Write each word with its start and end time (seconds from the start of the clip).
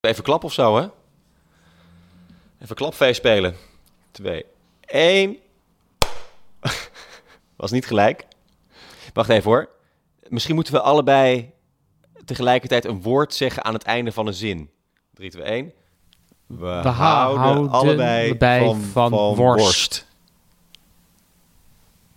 Even 0.00 0.22
klap 0.22 0.44
of 0.44 0.52
zo, 0.52 0.76
hè? 0.76 0.86
Even 2.62 2.76
klapfeest 2.76 3.16
spelen. 3.16 3.54
2, 4.10 4.44
1. 4.80 5.36
Was 7.56 7.70
niet 7.70 7.86
gelijk. 7.86 8.24
Wacht 9.12 9.28
even 9.28 9.50
hoor. 9.50 9.68
Misschien 10.28 10.54
moeten 10.54 10.72
we 10.72 10.80
allebei 10.80 11.50
tegelijkertijd 12.24 12.84
een 12.84 13.02
woord 13.02 13.34
zeggen 13.34 13.64
aan 13.64 13.72
het 13.74 13.82
einde 13.82 14.12
van 14.12 14.26
een 14.26 14.34
zin. 14.34 14.70
3, 15.14 15.30
2, 15.30 15.42
1. 15.42 15.72
We, 16.46 16.66
houden, 16.66 17.40
houden 17.42 17.70
allebei 17.70 18.36
van, 18.38 18.80
van 18.80 19.10
van 19.10 19.34
worst. 19.34 19.62
worst. 19.64 20.06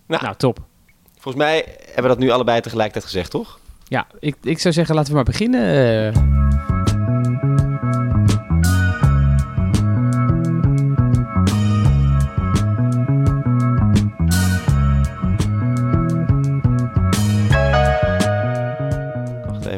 Nou, 0.06 0.22
Nou, 0.22 0.36
top. 0.36 0.58
volgens 1.12 1.44
mij 1.44 1.76
hebben 1.84 2.02
we 2.02 2.08
dat 2.08 2.18
nu 2.18 2.30
allebei 2.30 2.60
tegelijkertijd 2.60 3.04
gezegd, 3.04 3.30
toch? 3.30 3.58
Ja, 3.84 4.06
ik, 4.18 4.36
ik 4.42 4.58
zou 4.58 4.74
zeggen, 4.74 4.94
laten 4.94 5.10
we 5.10 5.16
maar 5.16 5.24
beginnen. 5.24 6.73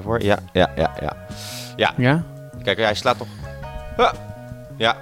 Hoor. 0.06 0.22
Ja, 0.22 0.38
ja, 0.52 0.70
ja, 0.76 1.26
ja. 1.76 1.94
ja? 1.96 2.24
Kijk, 2.62 2.78
hij 2.78 2.94
slaat 2.94 3.18
toch. 3.18 3.28
Ah, 3.96 4.12
Ja. 4.76 4.96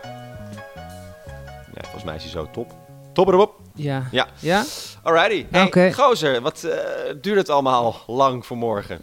Ja, 1.75 1.81
volgens 1.83 2.05
mij 2.05 2.15
is 2.15 2.23
hij 2.23 2.31
zo 2.31 2.49
top. 2.53 2.73
Top 3.13 3.29
erop. 3.29 3.61
Ja. 3.75 4.03
Ja. 4.11 4.27
Ja? 4.39 4.65
Alrighty. 5.03 5.47
Hey, 5.51 5.65
Oké. 5.65 5.93
gozer, 5.93 6.41
wat 6.41 6.65
eh, 6.65 6.79
duurt 7.21 7.37
het 7.39 7.49
allemaal 7.51 8.03
lang 8.07 8.47
voor 8.47 8.57
morgen? 8.57 9.01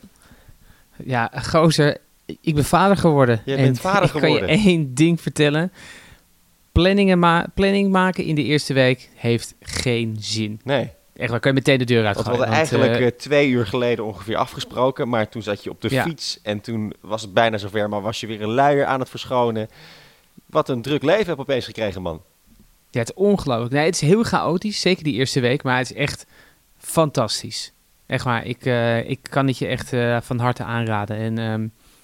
Ja, 1.04 1.32
gozer, 1.44 1.98
ik 2.42 2.56
ben 2.56 2.66
vader 2.66 2.98
geworden. 2.98 3.42
En 3.46 3.56
bent 3.56 3.80
vader 3.80 4.04
ik 4.16 4.22
kan 4.22 4.22
je 4.32 4.38
geworden. 4.38 4.50
één 4.66 4.94
ding 4.94 5.22
vertellen. 5.22 5.72
Planningen 6.72 7.20
ma 7.20 7.46
planning 7.54 7.92
maken 7.92 8.24
in 8.24 8.36
de 8.36 8.44
eerste 8.44 8.74
week 8.74 9.10
heeft 9.16 9.56
geen 9.60 10.16
zin. 10.20 10.60
Nee, 10.64 10.92
Echt, 11.16 11.30
waar 11.30 11.40
kan 11.40 11.52
je 11.52 11.58
meteen 11.58 11.78
de 11.78 11.86
deur 11.86 12.04
want 12.04 12.16
uit 12.16 12.26
we 12.26 12.32
hadden 12.32 12.48
eigenlijk 12.56 13.00
eh, 13.00 13.08
twee 13.08 13.50
uur 13.50 13.68
geleden 13.68 14.06
ongeveer 14.06 14.36
afgesproken. 14.36 15.10
Maar 15.10 15.30
toen 15.30 15.42
zat 15.42 15.64
je 15.64 15.70
op 15.70 15.82
de 15.82 15.90
Ja. 15.90 16.04
fiets 16.04 16.40
en 16.44 16.62
toen 16.62 16.94
was 17.02 17.22
het 17.22 17.34
bijna 17.34 17.58
zover. 17.58 17.90
Maar 17.90 18.02
was 18.02 18.20
je 18.20 18.28
weer 18.28 18.42
een 18.42 18.54
luier 18.54 18.86
aan 18.86 19.00
het 19.00 19.10
verschonen. 19.10 19.68
Wat 20.46 20.70
een 20.70 20.82
druk 20.82 21.04
leven 21.04 21.26
heb 21.26 21.36
je 21.36 21.42
opeens 21.42 21.66
gekregen, 21.66 22.02
man. 22.02 22.22
Ja, 22.90 23.00
het 23.00 23.10
is 23.10 23.16
ongelooflijk. 23.16 23.72
Nee, 23.74 23.86
het 23.86 23.96
is 23.96 24.02
heel 24.02 24.24
chaotisch, 24.24 24.82
zeker 24.82 25.04
die 25.04 25.14
eerste 25.14 25.40
week, 25.40 25.64
maar 25.64 25.78
het 25.78 25.92
is 25.92 25.98
echt 25.98 26.26
fantastisch. 26.78 27.74
Echt 28.06 28.24
waar, 28.24 28.46
ik, 28.46 28.66
eh, 28.66 29.10
ik 29.10 29.20
kan 29.30 29.48
het 29.48 29.58
je 29.58 29.68
echt 29.68 29.94
eh, 29.94 30.18
van 30.22 30.40
harte 30.40 30.64
aanraden. 30.64 31.18
En 31.18 31.38
ehm, 31.38 31.62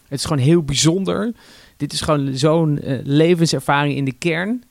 het 0.07 0.19
is 0.19 0.25
gewoon 0.25 0.43
heel 0.43 0.63
bijzonder. 0.63 1.31
Dit 1.77 1.93
is 1.93 2.01
gewoon 2.01 2.35
zo'n 2.37 2.79
eh, 2.79 2.99
levenservaring 3.03 3.95
in 3.95 4.05
de 4.05 4.13
kern. 4.13 4.63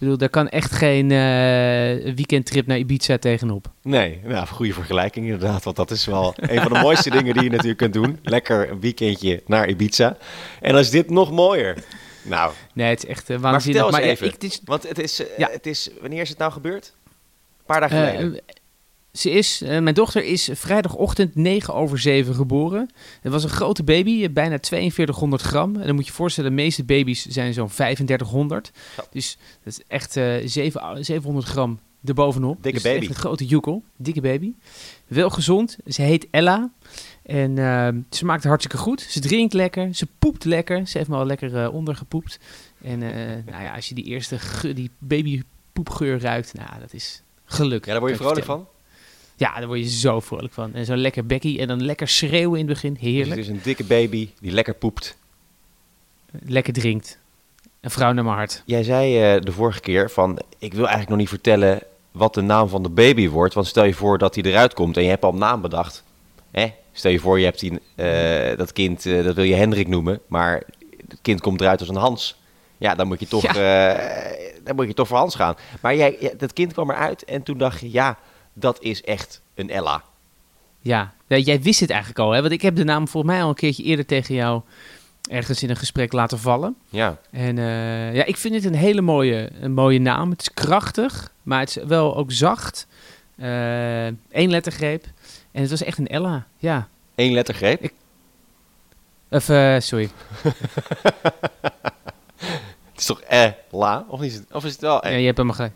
Ik 0.00 0.06
bedoel, 0.06 0.18
daar 0.18 0.28
kan 0.28 0.48
echt 0.48 0.72
geen 0.72 1.10
eh, 1.10 2.14
weekendtrip 2.14 2.66
naar 2.66 2.78
Ibiza 2.78 3.18
tegenop. 3.18 3.70
Nee, 3.82 4.20
nou, 4.24 4.46
goede 4.46 4.72
vergelijking 4.72 5.24
inderdaad. 5.26 5.64
Want 5.64 5.76
dat 5.76 5.90
is 5.90 6.06
wel 6.06 6.34
een 6.36 6.60
van 6.62 6.72
de 6.72 6.78
mooiste 6.78 7.10
dingen 7.16 7.34
die 7.34 7.42
je 7.42 7.50
natuurlijk 7.50 7.78
kunt 7.78 7.92
doen. 7.92 8.18
Lekker 8.22 8.70
een 8.70 8.80
weekendje 8.80 9.42
naar 9.46 9.68
Ibiza. 9.68 10.16
En 10.60 10.70
dan 10.72 10.80
is 10.80 10.90
dit 10.90 11.10
nog 11.10 11.30
mooier. 11.30 11.76
Nou, 12.22 12.52
Nee, 12.74 12.88
het 12.90 13.02
is 13.04 13.08
echt 13.10 13.30
eh, 13.30 13.38
maar 13.38 13.52
waanzinnig. 13.52 13.82
vertel 13.82 13.98
eens 13.98 14.06
ja, 14.06 14.12
even. 14.12 14.26
ik- 14.34 14.42
is, 14.42 14.60
Want 14.64 14.88
het 14.88 14.98
is, 14.98 15.20
eh, 15.26 15.38
Ja. 15.38 15.48
het 15.52 15.66
is, 15.66 15.90
wanneer 16.00 16.20
is 16.20 16.28
het 16.28 16.38
nou 16.38 16.52
gebeurd? 16.52 16.92
Een 17.04 17.12
paar 17.66 17.80
dagen 17.80 17.98
geleden. 18.08 18.40
Eh, 19.12 19.20
ze 19.20 19.30
is, 19.30 19.62
eh, 19.62 19.78
mijn 19.78 19.94
dochter 19.94 20.24
is 20.24 20.48
vrijdagochtend 20.52 21.34
9 21.34 21.74
over 21.74 21.98
7 21.98 22.34
geboren. 22.34 22.90
Het 23.20 23.32
was 23.32 23.44
een 23.44 23.50
grote 23.50 23.82
baby, 23.82 24.22
eh, 24.22 24.30
bijna 24.30 24.58
4200 24.60 25.42
gram. 25.42 25.76
En 25.76 25.86
dan 25.86 25.94
moet 25.94 26.04
je 26.04 26.10
je 26.10 26.16
voorstellen, 26.16 26.50
de 26.50 26.56
meeste 26.56 26.84
baby's 26.84 27.26
zijn 27.26 27.54
zo'n 27.54 27.68
3500. 27.68 28.70
Zo. 28.96 29.02
Dus 29.10 29.38
dat 29.64 29.72
is 29.72 29.80
echt 29.86 30.16
eh 30.16 30.34
7, 30.44 31.04
700 31.04 31.46
gram 31.46 31.78
erbovenop. 32.04 32.62
Dikke 32.62 32.78
dus 32.82 32.92
baby. 32.92 33.00
Echt 33.00 33.08
een 33.08 33.20
grote 33.20 33.46
joekel. 33.46 33.82
Dikke 33.96 34.20
baby. 34.20 34.52
Wel 35.06 35.30
gezond. 35.30 35.76
Ze 35.86 36.02
heet 36.02 36.26
Ella. 36.30 36.70
En 37.22 37.58
eh, 37.58 37.88
ze 38.10 38.24
maakt 38.24 38.40
het 38.40 38.48
hartstikke 38.48 38.76
goed. 38.76 39.00
Ze 39.00 39.20
drinkt 39.20 39.52
lekker. 39.52 39.94
Ze 39.94 40.06
poept 40.18 40.44
lekker. 40.44 40.86
Ze 40.86 40.98
heeft 40.98 41.10
me 41.10 41.16
al 41.16 41.26
lekker 41.26 41.62
eh, 41.62 41.74
ondergepoept. 41.74 42.38
En 42.82 43.02
eh, 43.02 43.52
nou 43.52 43.62
ja, 43.62 43.74
als 43.74 43.88
je 43.88 43.94
die 43.94 44.04
eerste 44.04 44.38
die 44.74 44.90
babypoepgeur 44.98 46.20
ruikt, 46.20 46.54
nou, 46.54 46.80
dat 46.80 46.92
is 46.92 47.22
geluk. 47.44 47.84
ja, 47.84 47.90
daar 47.90 48.00
word 48.00 48.12
je 48.12 48.18
vrolijk 48.18 48.46
van. 48.46 48.66
Ja, 49.40 49.54
daar 49.58 49.66
word 49.66 49.78
je 49.78 49.88
zo 49.88 50.20
vrolijk 50.20 50.52
van. 50.52 50.74
En 50.74 50.84
zo'n 50.84 50.96
lekker 50.96 51.26
bekkie 51.26 51.58
en 51.58 51.68
dan 51.68 51.84
lekker 51.84 52.08
schreeuwen 52.08 52.58
in 52.58 52.66
het 52.66 52.74
begin. 52.74 52.92
Dus 52.92 53.02
Heerlijk. 53.02 53.30
het 53.30 53.38
is 53.38 53.48
een 53.48 53.60
dikke 53.62 53.84
baby 53.84 54.30
die 54.40 54.52
lekker 54.52 54.74
poept. 54.74 55.16
Lekker 56.44 56.72
drinkt. 56.72 57.18
Een 57.80 57.90
vrouw 57.90 58.12
naar 58.12 58.24
mijn 58.24 58.36
hart. 58.36 58.62
Jij 58.66 58.82
zei 58.82 59.34
eh, 59.34 59.42
de 59.42 59.52
vorige 59.52 59.80
keer 59.80 60.10
van, 60.10 60.38
ik 60.58 60.72
wil 60.72 60.80
eigenlijk 60.80 61.08
nog 61.08 61.18
niet 61.18 61.28
vertellen 61.28 61.82
wat 62.10 62.34
de 62.34 62.40
naam 62.40 62.68
van 62.68 62.82
de 62.82 62.88
baby 62.88 63.28
wordt. 63.28 63.54
Want 63.54 63.66
stel 63.66 63.84
je 63.84 63.94
voor 63.94 64.18
dat 64.18 64.34
hij 64.34 64.44
eruit 64.44 64.74
komt 64.74 64.96
en 64.96 65.02
je 65.02 65.08
hebt 65.08 65.24
al 65.24 65.32
een 65.32 65.38
naam 65.38 65.60
bedacht. 65.60 66.04
Hè? 66.50 66.72
Stel 66.92 67.10
je 67.10 67.20
voor, 67.20 67.38
je 67.38 67.44
hebt 67.44 67.60
die, 67.60 67.80
eh, 67.94 68.56
dat 68.56 68.72
kind, 68.72 69.06
eh, 69.06 69.24
dat 69.24 69.34
wil 69.34 69.44
je 69.44 69.54
Hendrik 69.54 69.88
noemen. 69.88 70.20
Maar 70.26 70.62
het 71.08 71.18
kind 71.22 71.40
komt 71.40 71.60
eruit 71.60 71.80
als 71.80 71.88
een 71.88 71.96
Hans. 71.96 72.38
Ja, 72.78 72.94
dan 72.94 73.06
moet 73.06 73.20
je 73.20 73.28
toch, 73.28 73.52
dan 74.64 74.74
moet 74.76 74.86
je 74.86 74.94
toch 74.94 75.08
voor 75.08 75.18
Hans 75.18 75.34
gaan. 75.34 75.54
Maar 75.80 75.96
jij, 75.96 76.34
dat 76.36 76.52
kind 76.52 76.72
kwam 76.72 76.90
eruit 76.90 77.24
en 77.24 77.42
toen 77.42 77.58
dacht 77.58 77.80
je, 77.80 77.92
ja, 77.92 78.18
dat 78.52 78.82
is 78.82 79.02
echt 79.02 79.40
een 79.54 79.70
Ella. 79.70 80.02
Ja, 80.80 81.12
Ja, 81.26 81.36
jij 81.36 81.60
wist 81.62 81.80
het 81.80 81.90
eigenlijk 81.90 82.20
al. 82.20 82.30
Hè? 82.30 82.40
Want 82.40 82.52
ik 82.52 82.62
heb 82.62 82.76
de 82.76 82.84
naam 82.84 83.08
volgens 83.08 83.32
mij 83.32 83.42
al 83.42 83.48
een 83.48 83.54
keertje 83.54 83.82
eerder 83.82 84.06
tegen 84.06 84.34
jou 84.34 84.62
ergens 85.30 85.62
in 85.62 85.70
een 85.70 85.76
gesprek 85.76 86.12
laten 86.12 86.38
vallen. 86.38 86.76
Ja, 86.88 87.18
En 87.30 87.58
eh, 87.58 88.14
ja, 88.14 88.24
ik 88.24 88.36
vind 88.36 88.54
het 88.54 88.64
een 88.64 88.74
hele 88.74 89.00
mooie, 89.00 89.50
een 89.60 89.72
mooie 89.72 89.98
naam. 90.00 90.30
Het 90.30 90.40
is 90.40 90.52
krachtig, 90.54 91.32
maar 91.42 91.60
het 91.60 91.76
is 91.76 91.84
wel 91.84 92.16
ook 92.16 92.32
zacht. 92.32 92.86
Eén 93.36 94.18
lettergreep. 94.50 95.04
En 95.52 95.60
het 95.60 95.70
was 95.70 95.82
echt 95.82 95.98
een 95.98 96.06
Ella. 96.08 96.46
Ja. 96.58 96.88
één 97.14 97.32
lettergreep. 97.32 97.82
Ik- 97.82 97.92
Of, 99.30 99.48
eh, 99.48 99.76
sorry. 99.80 100.10
Het 102.92 102.98
is 103.00 103.04
toch 103.04 103.20
Ella? 103.20 104.04
Of, 104.08 104.22
is 104.22 104.34
het, 104.34 104.44
of 104.52 104.64
is 104.64 104.72
het 104.72 104.80
wel 104.80 104.94
Ja, 104.94 105.00
eh? 105.10 105.18
je 105.20 105.26
hebt 105.26 105.38
hem 105.38 105.50
gelijk. 105.50 105.74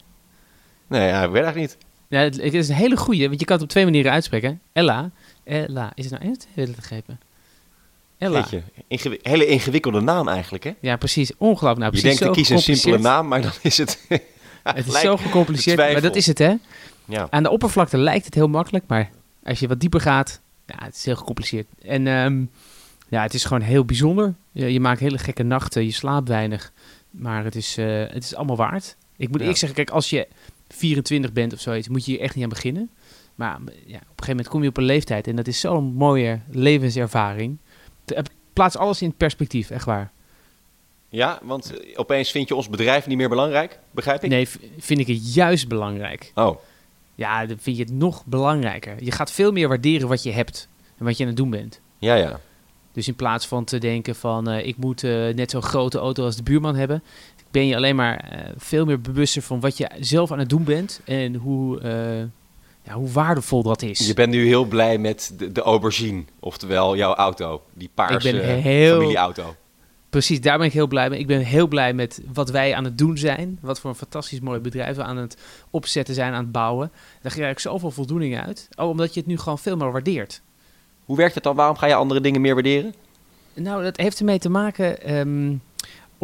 Nee, 0.86 1.08
ja, 1.08 1.22
ik 1.22 1.30
weet 1.30 1.42
eigenlijk 1.42 1.72
niet. 1.72 1.84
Ja, 2.14 2.20
het, 2.20 2.42
het 2.42 2.54
is 2.54 2.68
een 2.68 2.74
hele 2.74 2.96
goeie, 2.96 3.28
want 3.28 3.40
je 3.40 3.46
kan 3.46 3.54
het 3.54 3.64
op 3.64 3.70
twee 3.70 3.84
manieren 3.84 4.12
uitspreken. 4.12 4.60
Ella. 4.72 5.10
Ella. 5.44 5.92
Is 5.94 6.04
het 6.04 6.12
nou 6.12 6.24
één 6.24 6.32
of 6.32 6.38
twee 6.52 6.66
lettergrepen? 6.66 7.20
Ella. 8.18 8.46
Ingewi- 8.88 9.18
hele 9.22 9.46
ingewikkelde 9.46 10.00
naam 10.00 10.28
eigenlijk, 10.28 10.64
hè? 10.64 10.72
Ja, 10.80 10.96
precies. 10.96 11.30
Ongelooflijk. 11.36 11.78
Nou, 11.78 11.92
je 11.94 12.00
precies 12.00 12.18
denkt, 12.18 12.18
zo 12.18 12.40
ik 12.40 12.46
kies 12.46 12.66
een 12.68 12.76
simpele 12.76 13.02
naam, 13.02 13.28
maar 13.28 13.42
dan 13.42 13.50
is 13.62 13.78
het... 13.78 13.98
Het 14.62 14.86
is 14.86 15.00
zo 15.00 15.16
gecompliceerd, 15.16 15.76
maar 15.78 16.00
dat 16.00 16.16
is 16.16 16.26
het, 16.26 16.38
hè? 16.38 16.54
Ja. 17.04 17.26
Aan 17.30 17.42
de 17.42 17.50
oppervlakte 17.50 17.98
lijkt 17.98 18.24
het 18.24 18.34
heel 18.34 18.48
makkelijk, 18.48 18.84
maar 18.86 19.10
als 19.42 19.58
je 19.60 19.68
wat 19.68 19.80
dieper 19.80 20.00
gaat, 20.00 20.40
ja, 20.66 20.74
het 20.84 20.94
is 20.94 21.04
heel 21.04 21.16
gecompliceerd. 21.16 21.66
En 21.82 22.06
ehm, 22.06 22.44
ja, 23.08 23.22
het 23.22 23.34
is 23.34 23.44
gewoon 23.44 23.62
heel 23.62 23.84
bijzonder. 23.84 24.34
Je, 24.52 24.72
je 24.72 24.80
maakt 24.80 25.00
hele 25.00 25.18
gekke 25.18 25.42
nachten, 25.42 25.84
je 25.84 25.92
slaapt 25.92 26.28
weinig, 26.28 26.72
maar 27.10 27.44
het 27.44 27.54
is, 27.54 27.76
eh, 27.78 27.86
het 27.98 28.24
is 28.24 28.34
allemaal 28.34 28.56
waard. 28.56 28.96
Ik 29.16 29.26
moet 29.26 29.34
Ja. 29.36 29.40
eerlijk 29.40 29.58
zeggen, 29.58 29.76
kijk, 29.78 29.90
als 29.90 30.10
je 30.10 30.28
24 30.68 31.32
bent 31.32 31.52
of 31.52 31.60
zoiets, 31.60 31.88
moet 31.88 32.04
je 32.04 32.12
hier 32.12 32.20
echt 32.20 32.34
niet 32.34 32.44
aan 32.44 32.50
beginnen. 32.50 32.90
Maar 33.34 33.50
ja, 33.50 33.60
op 33.60 33.68
een 33.86 33.98
gegeven 34.06 34.26
moment 34.28 34.48
kom 34.48 34.62
je 34.62 34.68
op 34.68 34.76
een 34.76 34.84
leeftijd 34.84 35.26
en 35.26 35.36
dat 35.36 35.46
is 35.46 35.60
zo'n 35.60 35.84
mooie 35.84 36.40
levenservaring. 36.50 37.58
Plaatst 38.52 38.76
alles 38.78 39.02
in 39.02 39.14
perspectief, 39.14 39.70
echt 39.70 39.84
waar. 39.84 40.12
ja, 41.08 41.38
want 41.42 41.76
eh, 41.78 41.98
opeens 41.98 42.30
vind 42.30 42.48
je 42.48 42.54
ons 42.54 42.68
bedrijf 42.68 43.06
niet 43.06 43.16
meer 43.16 43.28
belangrijk, 43.28 43.78
begrijp 43.90 44.24
ik? 44.24 44.30
Nee, 44.30 44.48
vind 44.78 45.00
ik 45.00 45.06
het 45.06 45.34
juist 45.34 45.68
belangrijk. 45.68 46.32
Oh, 46.34 46.56
Ja, 47.14 47.46
dan 47.46 47.58
vind 47.60 47.76
je 47.76 47.82
het 47.82 47.92
nog 47.92 48.24
belangrijker. 48.26 49.04
Je 49.04 49.10
gaat 49.10 49.32
veel 49.32 49.52
meer 49.52 49.68
waarderen 49.68 50.08
wat 50.08 50.22
je 50.22 50.32
hebt 50.32 50.68
en 50.98 51.04
wat 51.04 51.16
je 51.16 51.22
aan 51.22 51.28
het 51.28 51.38
doen 51.38 51.50
bent. 51.50 51.80
ja, 51.98 52.14
ja. 52.14 52.40
Dus 52.92 53.08
in 53.08 53.14
plaats 53.14 53.46
van 53.46 53.64
te 53.64 53.78
denken 53.78 54.14
van 54.14 54.48
eh, 54.48 54.66
ik 54.66 54.76
moet 54.76 55.04
eh, 55.04 55.10
net 55.10 55.50
zo'n 55.50 55.62
grote 55.62 55.98
auto 55.98 56.24
als 56.24 56.36
de 56.36 56.42
buurman 56.42 56.76
hebben, 56.76 57.02
ben 57.54 57.66
je 57.66 57.76
alleen 57.76 57.96
maar 57.96 58.16
eh, 58.16 58.38
veel 58.56 58.84
meer 58.84 59.00
bewuster 59.00 59.42
van 59.42 59.60
wat 59.60 59.76
je 59.76 59.90
zelf 60.00 60.32
aan 60.32 60.38
het 60.38 60.48
doen 60.48 60.64
bent 60.64 61.00
en 61.04 61.34
hoe, 61.34 61.80
eh, 61.80 62.18
ja, 62.82 62.92
hoe 62.94 63.10
waardevol 63.10 63.62
dat 63.62 63.82
is. 63.82 64.06
Je 64.06 64.14
bent 64.14 64.30
nu 64.32 64.46
heel 64.46 64.64
blij 64.64 64.98
met 64.98 65.34
de, 65.38 65.52
de 65.52 65.60
aubergine, 65.60 66.24
oftewel 66.40 66.96
jouw 66.96 67.14
auto. 67.14 67.62
Die 67.72 67.90
paarse 67.94 68.28
Ik 68.28 68.34
ben 68.40 68.60
heel- 68.60 68.96
familieauto. 68.98 69.54
Precies, 70.10 70.40
daar 70.40 70.58
ben 70.58 70.66
ik 70.66 70.72
heel 70.72 70.86
blij 70.86 71.08
mee. 71.10 71.18
Ik 71.18 71.26
ben 71.26 71.40
heel 71.40 71.66
blij 71.66 71.92
met 71.92 72.20
wat 72.32 72.50
wij 72.50 72.74
aan 72.74 72.84
het 72.84 72.98
doen 72.98 73.18
zijn. 73.18 73.58
Wat 73.60 73.80
voor 73.80 73.90
een 73.90 73.96
fantastisch 73.96 74.40
mooi 74.40 74.60
bedrijf 74.60 74.96
we 74.96 75.02
aan 75.02 75.16
het 75.16 75.36
opzetten 75.70 76.14
zijn, 76.14 76.32
aan 76.32 76.42
het 76.42 76.52
bouwen. 76.52 76.90
Daar 77.22 77.32
krijg 77.32 77.50
ik 77.52 77.58
zoveel 77.58 77.90
voldoening 77.90 78.38
uit. 78.40 78.68
Oh, 78.76 78.88
omdat 78.88 79.14
je 79.14 79.20
het 79.20 79.28
nu 79.28 79.38
gewoon 79.38 79.58
veel 79.58 79.76
meer 79.76 79.92
waardeert. 79.92 80.40
Hoe 81.04 81.16
werkt 81.16 81.34
het 81.34 81.44
dan? 81.44 81.56
Waarom 81.56 81.76
ga 81.76 81.86
je 81.86 81.94
andere 81.94 82.20
dingen 82.20 82.40
meer 82.40 82.54
waarderen? 82.54 82.94
Nou, 83.54 83.82
dat 83.82 83.96
heeft 83.96 84.18
ermee 84.18 84.38
te 84.38 84.48
maken 84.48 85.02
ehm, 85.02 85.54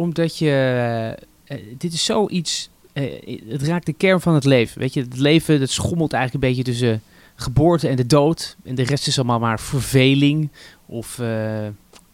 omdat 0.01 0.37
je. 0.37 1.15
eh, 1.45 1.57
dit 1.77 1.93
is 1.93 2.03
zoiets. 2.05 2.69
eh, 2.93 3.39
het 3.49 3.63
raakt 3.63 3.85
de 3.85 3.93
kern 3.93 4.21
van 4.21 4.33
het 4.33 4.43
leven. 4.45 4.79
Weet 4.79 4.93
je, 4.93 5.01
het 5.01 5.17
leven 5.17 5.59
dat 5.59 5.69
schommelt 5.69 6.13
eigenlijk 6.13 6.43
een 6.43 6.49
beetje 6.49 6.71
tussen 6.71 7.01
geboorte 7.35 7.87
en 7.87 7.95
de 7.95 8.05
dood. 8.05 8.55
En 8.63 8.75
de 8.75 8.83
rest 8.83 9.07
is 9.07 9.17
allemaal 9.17 9.39
maar 9.39 9.59
verveling 9.59 10.49
of. 10.85 11.19
eh 11.19 11.67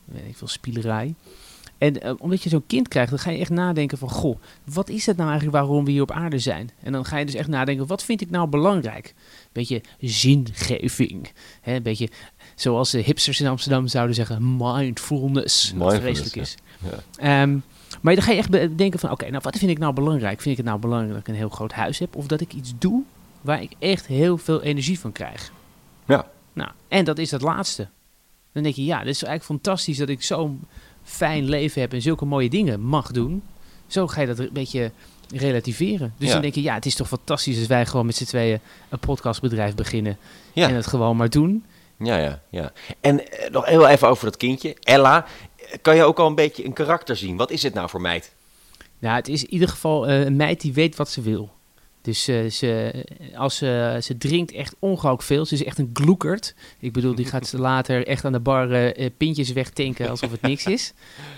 weet 0.06 0.28
ik 0.28 0.38
veel, 0.38 0.48
spielerij. 0.48 1.14
En 1.78 2.20
omdat 2.20 2.44
je 2.44 2.50
zo'n 2.50 2.64
kind 2.68 2.88
krijgt, 2.88 3.10
dan 3.10 3.20
ga 3.20 3.30
je 3.32 3.38
echt 3.38 3.50
nadenken 3.50 3.98
van... 3.98 4.10
Goh, 4.10 4.40
wat 4.64 4.90
is 4.90 5.06
het 5.06 5.18
nou 5.18 5.30
eigenlijk 5.30 5.58
waarom 5.58 5.86
we 5.86 5.92
hier 5.92 6.02
op 6.02 6.12
aarde 6.12 6.40
zijn? 6.40 6.70
En 6.84 6.92
dan 6.92 7.06
ga 7.06 7.18
je 7.18 7.26
dus 7.26 7.34
echt 7.36 7.48
nadenken, 7.48 7.88
wat 7.88 8.04
vind 8.04 8.22
ik 8.22 8.30
nou 8.30 8.48
belangrijk? 8.48 9.14
Beetje 9.52 9.82
zingeving. 10.00 11.32
Hè? 11.62 11.76
Een 11.76 11.84
beetje 11.84 12.10
zoals 12.56 12.92
de 12.92 13.00
hipsters 13.02 13.40
in 13.42 13.48
Amsterdam 13.48 13.88
zouden 13.88 14.16
zeggen, 14.16 14.56
mindfulness. 14.58 15.74
Wat 15.76 15.96
vreselijk 15.96 16.36
is. 16.36 16.56
Ja. 16.84 17.42
Ehm, 17.42 17.58
maar 18.02 18.16
dan 18.16 18.24
ga 18.24 18.32
je 18.32 18.38
echt 18.38 18.50
bedenken 18.50 19.00
van, 19.00 19.12
oké, 19.12 19.30
nou 19.30 19.42
wat 19.44 19.58
vind 19.58 19.72
ik 19.72 19.78
nou 19.80 19.94
belangrijk? 19.94 20.42
Vind 20.42 20.52
ik 20.52 20.58
het 20.58 20.66
nou 20.66 20.80
belangrijk 20.80 21.12
dat 21.14 21.22
ik 21.22 21.28
een 21.28 21.36
heel 21.40 21.50
groot 21.50 21.72
huis 21.72 22.00
heb? 22.00 22.16
Of 22.16 22.28
dat 22.28 22.42
ik 22.42 22.54
iets 22.54 22.74
doe 22.78 23.04
waar 23.42 23.62
ik 23.62 23.72
echt 23.80 24.06
heel 24.06 24.38
veel 24.38 24.62
energie 24.62 25.00
van 25.00 25.12
krijg? 25.12 25.52
Ja. 26.06 26.28
Nou, 26.54 26.70
en 26.88 27.06
dat 27.06 27.18
is 27.18 27.30
dat 27.30 27.42
laatste. 27.42 27.88
Dan 28.54 28.64
denk 28.64 28.76
je, 28.76 28.86
ja, 28.86 28.98
dit 28.98 29.08
is 29.16 29.24
eigenlijk 29.24 29.62
fantastisch 29.62 29.98
dat 29.98 30.10
ik 30.10 30.24
zo'n 30.24 30.66
fijn 31.04 31.44
leven 31.50 31.82
heb 31.82 31.94
en 31.94 32.02
zulke 32.02 32.26
mooie 32.26 32.50
dingen 32.50 32.82
mag 32.82 33.12
doen. 33.12 33.44
Zo 33.88 34.08
ga 34.08 34.22
je 34.22 34.28
dat 34.28 34.40
een 34.40 34.50
beetje 34.54 34.92
relativeren. 35.36 36.14
Dus 36.18 36.28
Ja. 36.28 36.34
dan 36.34 36.42
denk 36.42 36.56
je, 36.56 36.62
ja, 36.62 36.74
het 36.74 36.86
is 36.86 36.96
toch 36.96 37.08
fantastisch 37.08 37.58
als 37.58 37.68
wij 37.68 37.86
gewoon 37.86 38.06
met 38.06 38.16
z'n 38.16 38.24
tweeën 38.26 38.60
een 38.90 39.00
podcastbedrijf 39.00 39.76
beginnen 39.76 40.18
Ja. 40.54 40.68
en 40.70 40.76
het 40.76 40.88
gewoon 40.88 41.18
maar 41.18 41.30
doen. 41.30 41.66
Ja, 42.00 42.18
ja, 42.18 42.42
ja. 42.50 42.72
En 43.02 43.32
eh, 43.32 43.52
nog 43.52 43.66
heel 43.66 43.88
even 43.88 44.08
over 44.08 44.26
dat 44.26 44.38
kindje. 44.38 44.76
Ella, 44.80 45.26
kan 45.82 45.96
je 45.96 46.04
ook 46.04 46.20
al 46.20 46.28
een 46.28 46.36
beetje 46.36 46.66
een 46.66 46.74
karakter 46.74 47.16
zien? 47.16 47.38
Wat 47.38 47.52
is 47.52 47.64
het 47.64 47.74
nou 47.74 47.90
voor 47.90 48.02
meid? 48.02 48.32
Nou, 49.00 49.16
het 49.16 49.28
is 49.28 49.44
in 49.44 49.54
ieder 49.54 49.68
geval 49.68 50.08
eh, 50.08 50.26
een 50.26 50.36
meid 50.36 50.62
die 50.62 50.74
weet 50.74 50.96
wat 50.96 51.10
ze 51.10 51.22
wil. 51.22 51.56
Dus 52.02 52.28
eh, 52.28 52.50
ze, 52.50 52.94
als 53.36 53.56
ze, 53.56 54.00
ze 54.02 54.18
drinkt 54.18 54.52
echt 54.52 54.76
ongehoord 54.80 55.24
veel. 55.24 55.46
Ze 55.46 55.54
is 55.54 55.64
echt 55.64 55.78
een 55.78 55.90
gloekert. 55.94 56.56
Ik 56.80 56.94
bedoel, 56.94 57.16
die 57.16 57.26
gaat 57.26 57.48
ze 57.48 57.60
later 57.60 58.08
echt 58.08 58.26
aan 58.26 58.32
de 58.32 58.40
bar 58.40 58.72
eh, 58.72 59.10
pintjes 59.18 59.52
wegtanken 59.52 60.10
alsof 60.10 60.32
het 60.32 60.42
niks 60.42 60.66
is. 60.66 60.94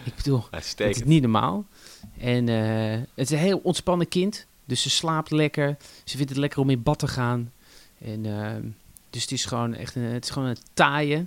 Ik 0.05 0.15
bedoel, 0.15 0.43
het 0.51 0.75
is 0.77 1.03
niet 1.03 1.21
normaal. 1.21 1.65
En 2.17 2.47
het 2.47 3.07
is 3.15 3.29
een 3.29 3.37
heel 3.37 3.59
ontspannen 3.63 4.07
kind. 4.07 4.45
Dus 4.65 4.81
ze 4.81 4.89
slaapt 4.89 5.31
lekker. 5.31 5.77
Ze 6.03 6.15
vindt 6.17 6.31
het 6.31 6.39
lekker 6.39 6.59
om 6.59 6.69
in 6.69 6.83
bad 6.83 6.99
te 6.99 7.07
gaan. 7.07 7.51
En, 8.01 8.23
dus 9.09 9.21
het 9.21 9.31
is 9.31 9.45
gewoon 9.45 9.75
echt 9.75 9.95
een, 9.95 10.03
het 10.03 10.23
is 10.23 10.29
gewoon 10.29 10.47
een 10.47 10.57
taaie, 10.73 11.25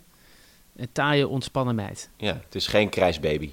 een 0.77 0.89
taaie 0.93 1.29
ontspannen 1.29 1.75
meid. 1.75 2.11
Ja, 2.17 2.41
het 2.45 2.55
is 2.55 2.67
geen 2.67 2.89
krijsbaby. 2.89 3.53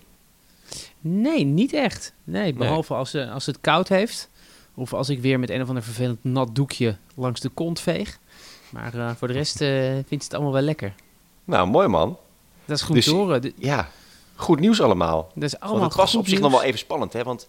Nee, 1.01 1.43
niet 1.43 1.73
echt. 1.73 2.13
Nee, 2.23 2.53
behalve 2.53 2.93
Als, 2.93 3.09
ze, 3.09 3.29
als 3.29 3.45
het 3.45 3.61
koud 3.61 3.87
heeft. 3.87 4.29
Of 4.73 4.93
als 4.93 5.09
ik 5.09 5.21
weer 5.21 5.39
met 5.39 5.49
een 5.49 5.61
of 5.61 5.67
ander 5.67 5.83
vervelend 5.83 6.23
nat 6.23 6.55
doekje 6.55 6.95
langs 7.15 7.39
de 7.39 7.49
kont 7.49 7.79
veeg. 7.79 8.19
Maar 8.69 8.93
eh, 8.93 9.11
voor 9.15 9.27
de 9.27 9.33
rest 9.33 9.61
eh, 9.61 9.69
vindt 9.79 10.07
ze 10.09 10.15
het 10.15 10.33
allemaal 10.33 10.53
wel 10.53 10.61
lekker. 10.61 10.93
Nou, 11.43 11.67
mooi 11.67 11.87
man. 11.87 12.17
Dat 12.65 12.77
is 12.77 12.83
goed 12.83 12.95
Dus- 12.95 13.05
te 13.05 13.11
horen. 13.13 13.53
Ja, 13.55 13.89
goed 14.35 14.59
nieuws 14.59 14.81
allemaal. 14.81 15.31
Dat 15.33 15.43
is 15.43 15.51
Want 15.51 15.63
allemaal 15.63 15.87
het 15.87 15.97
was 15.97 16.15
op 16.15 16.27
zich 16.27 16.39
nog 16.39 16.51
wel 16.51 16.63
even 16.63 16.79
spannend, 16.79 17.13
hè? 17.13 17.23
Want 17.23 17.47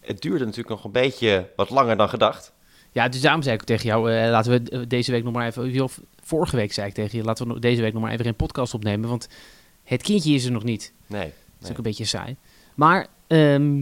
het 0.00 0.20
duurde 0.22 0.44
natuurlijk 0.44 0.68
nog 0.68 0.84
een 0.84 0.90
beetje 0.90 1.50
wat 1.56 1.70
langer 1.70 1.96
dan 1.96 2.08
gedacht. 2.08 2.52
Ja, 2.92 3.08
dus 3.08 3.20
daarom 3.20 3.42
zei 3.42 3.54
ik 3.56 3.62
tegen 3.62 3.86
jou, 3.86 4.12
eh, 4.12 4.30
laten 4.30 4.52
we 4.52 4.86
deze 4.86 5.10
week 5.10 5.24
nog 5.24 5.32
maar 5.32 5.46
even... 5.46 5.80
Of 5.82 6.00
vorige 6.22 6.56
week 6.56 6.72
zei 6.72 6.88
ik 6.88 6.94
tegen 6.94 7.18
je, 7.18 7.24
laten 7.24 7.48
we 7.54 7.58
deze 7.60 7.82
week 7.82 7.92
nog 7.92 8.02
maar 8.02 8.12
even 8.12 8.26
een 8.26 8.34
podcast 8.34 8.74
opnemen. 8.74 9.08
Want 9.08 9.28
het 9.84 10.02
kindje 10.02 10.34
is 10.34 10.44
er 10.44 10.52
nog 10.52 10.64
niet. 10.64 10.92
Nee. 11.06 11.22
Dat 11.22 11.62
is 11.64 11.70
ook 11.70 11.76
een 11.76 11.82
beetje 11.82 12.04
saai. 12.04 12.36
Maar 12.74 13.06
ehm, 13.26 13.76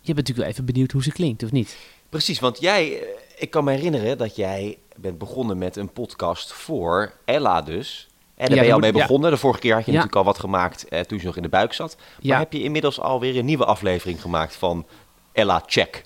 je 0.00 0.14
bent 0.14 0.16
natuurlijk 0.16 0.36
wel 0.38 0.46
even 0.46 0.64
benieuwd 0.64 0.92
hoe 0.92 1.02
ze 1.02 1.12
klinkt, 1.12 1.42
of 1.42 1.52
niet? 1.52 1.76
Precies, 2.08 2.38
want 2.40 2.60
jij, 2.60 3.00
eh, 3.00 3.06
ik 3.38 3.50
kan 3.50 3.64
me 3.64 3.72
herinneren 3.72 4.18
dat 4.18 4.36
jij 4.36 4.78
bent 4.96 5.18
begonnen 5.18 5.58
met 5.58 5.76
een 5.76 5.92
podcast 5.92 6.52
voor 6.52 7.12
Ella 7.24 7.62
dus. 7.62 8.08
En 8.34 8.46
daar 8.46 8.54
Ja, 8.54 8.56
ben 8.56 8.66
je 8.66 8.72
al 8.72 8.78
mee 8.78 8.92
ja. 8.92 8.98
begonnen. 8.98 9.30
De 9.30 9.36
vorige 9.36 9.60
keer 9.60 9.74
had 9.74 9.84
je 9.84 9.90
Ja. 9.92 9.96
natuurlijk 9.96 10.26
al 10.26 10.32
wat 10.32 10.40
gemaakt 10.40 10.88
eh, 10.88 11.00
toen 11.00 11.18
ze 11.20 11.26
nog 11.26 11.36
in 11.36 11.42
de 11.42 11.48
buik 11.48 11.72
zat. 11.72 11.96
Maar 11.98 12.06
Ja. 12.20 12.38
heb 12.38 12.52
je 12.52 12.62
inmiddels 12.62 13.00
alweer 13.00 13.36
een 13.38 13.44
nieuwe 13.44 13.64
aflevering 13.64 14.20
gemaakt 14.20 14.54
van 14.56 14.86
Ella 15.32 15.62
Check? 15.66 16.04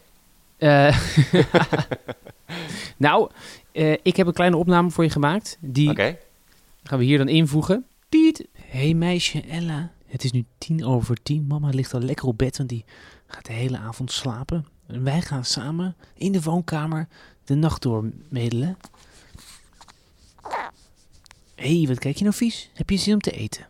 Eh, 0.62 0.98
nou, 2.96 3.30
eh, 3.72 3.92
ik 4.02 4.16
heb 4.16 4.26
een 4.26 4.32
kleine 4.32 4.56
opname 4.56 4.90
voor 4.90 5.04
je 5.04 5.10
gemaakt. 5.10 5.58
Die 5.60 5.94
gaan 6.82 6.98
we 6.98 7.04
hier 7.04 7.18
dan 7.18 7.28
invoegen. 7.28 7.86
Tiet. 8.08 8.46
Hey 8.52 8.94
meisje 8.94 9.40
Ella. 9.40 9.92
Het 10.06 10.24
is 10.24 10.32
nu 10.32 10.44
tien 10.58 10.84
over 10.84 11.22
tien. 11.22 11.46
Mama 11.46 11.68
ligt 11.68 11.94
al 11.94 12.00
lekker 12.00 12.26
op 12.26 12.38
bed, 12.38 12.56
want 12.56 12.68
die 12.68 12.84
gaat 13.26 13.46
de 13.46 13.52
hele 13.52 13.78
avond 13.78 14.12
slapen. 14.12 14.66
En 14.86 15.04
wij 15.04 15.20
gaan 15.20 15.44
samen 15.44 15.96
in 16.14 16.32
de 16.32 16.42
woonkamer 16.42 17.08
de 17.44 17.54
nacht 17.54 17.82
doormiddelen. 17.82 18.76
Hé, 21.54 21.78
hey, 21.78 21.86
wat 21.88 21.98
kijk 21.98 22.16
je 22.16 22.24
nou 22.24 22.36
vies? 22.36 22.70
Heb 22.74 22.90
je 22.90 22.96
zin 22.96 23.14
om 23.14 23.20
te 23.20 23.30
eten? 23.30 23.66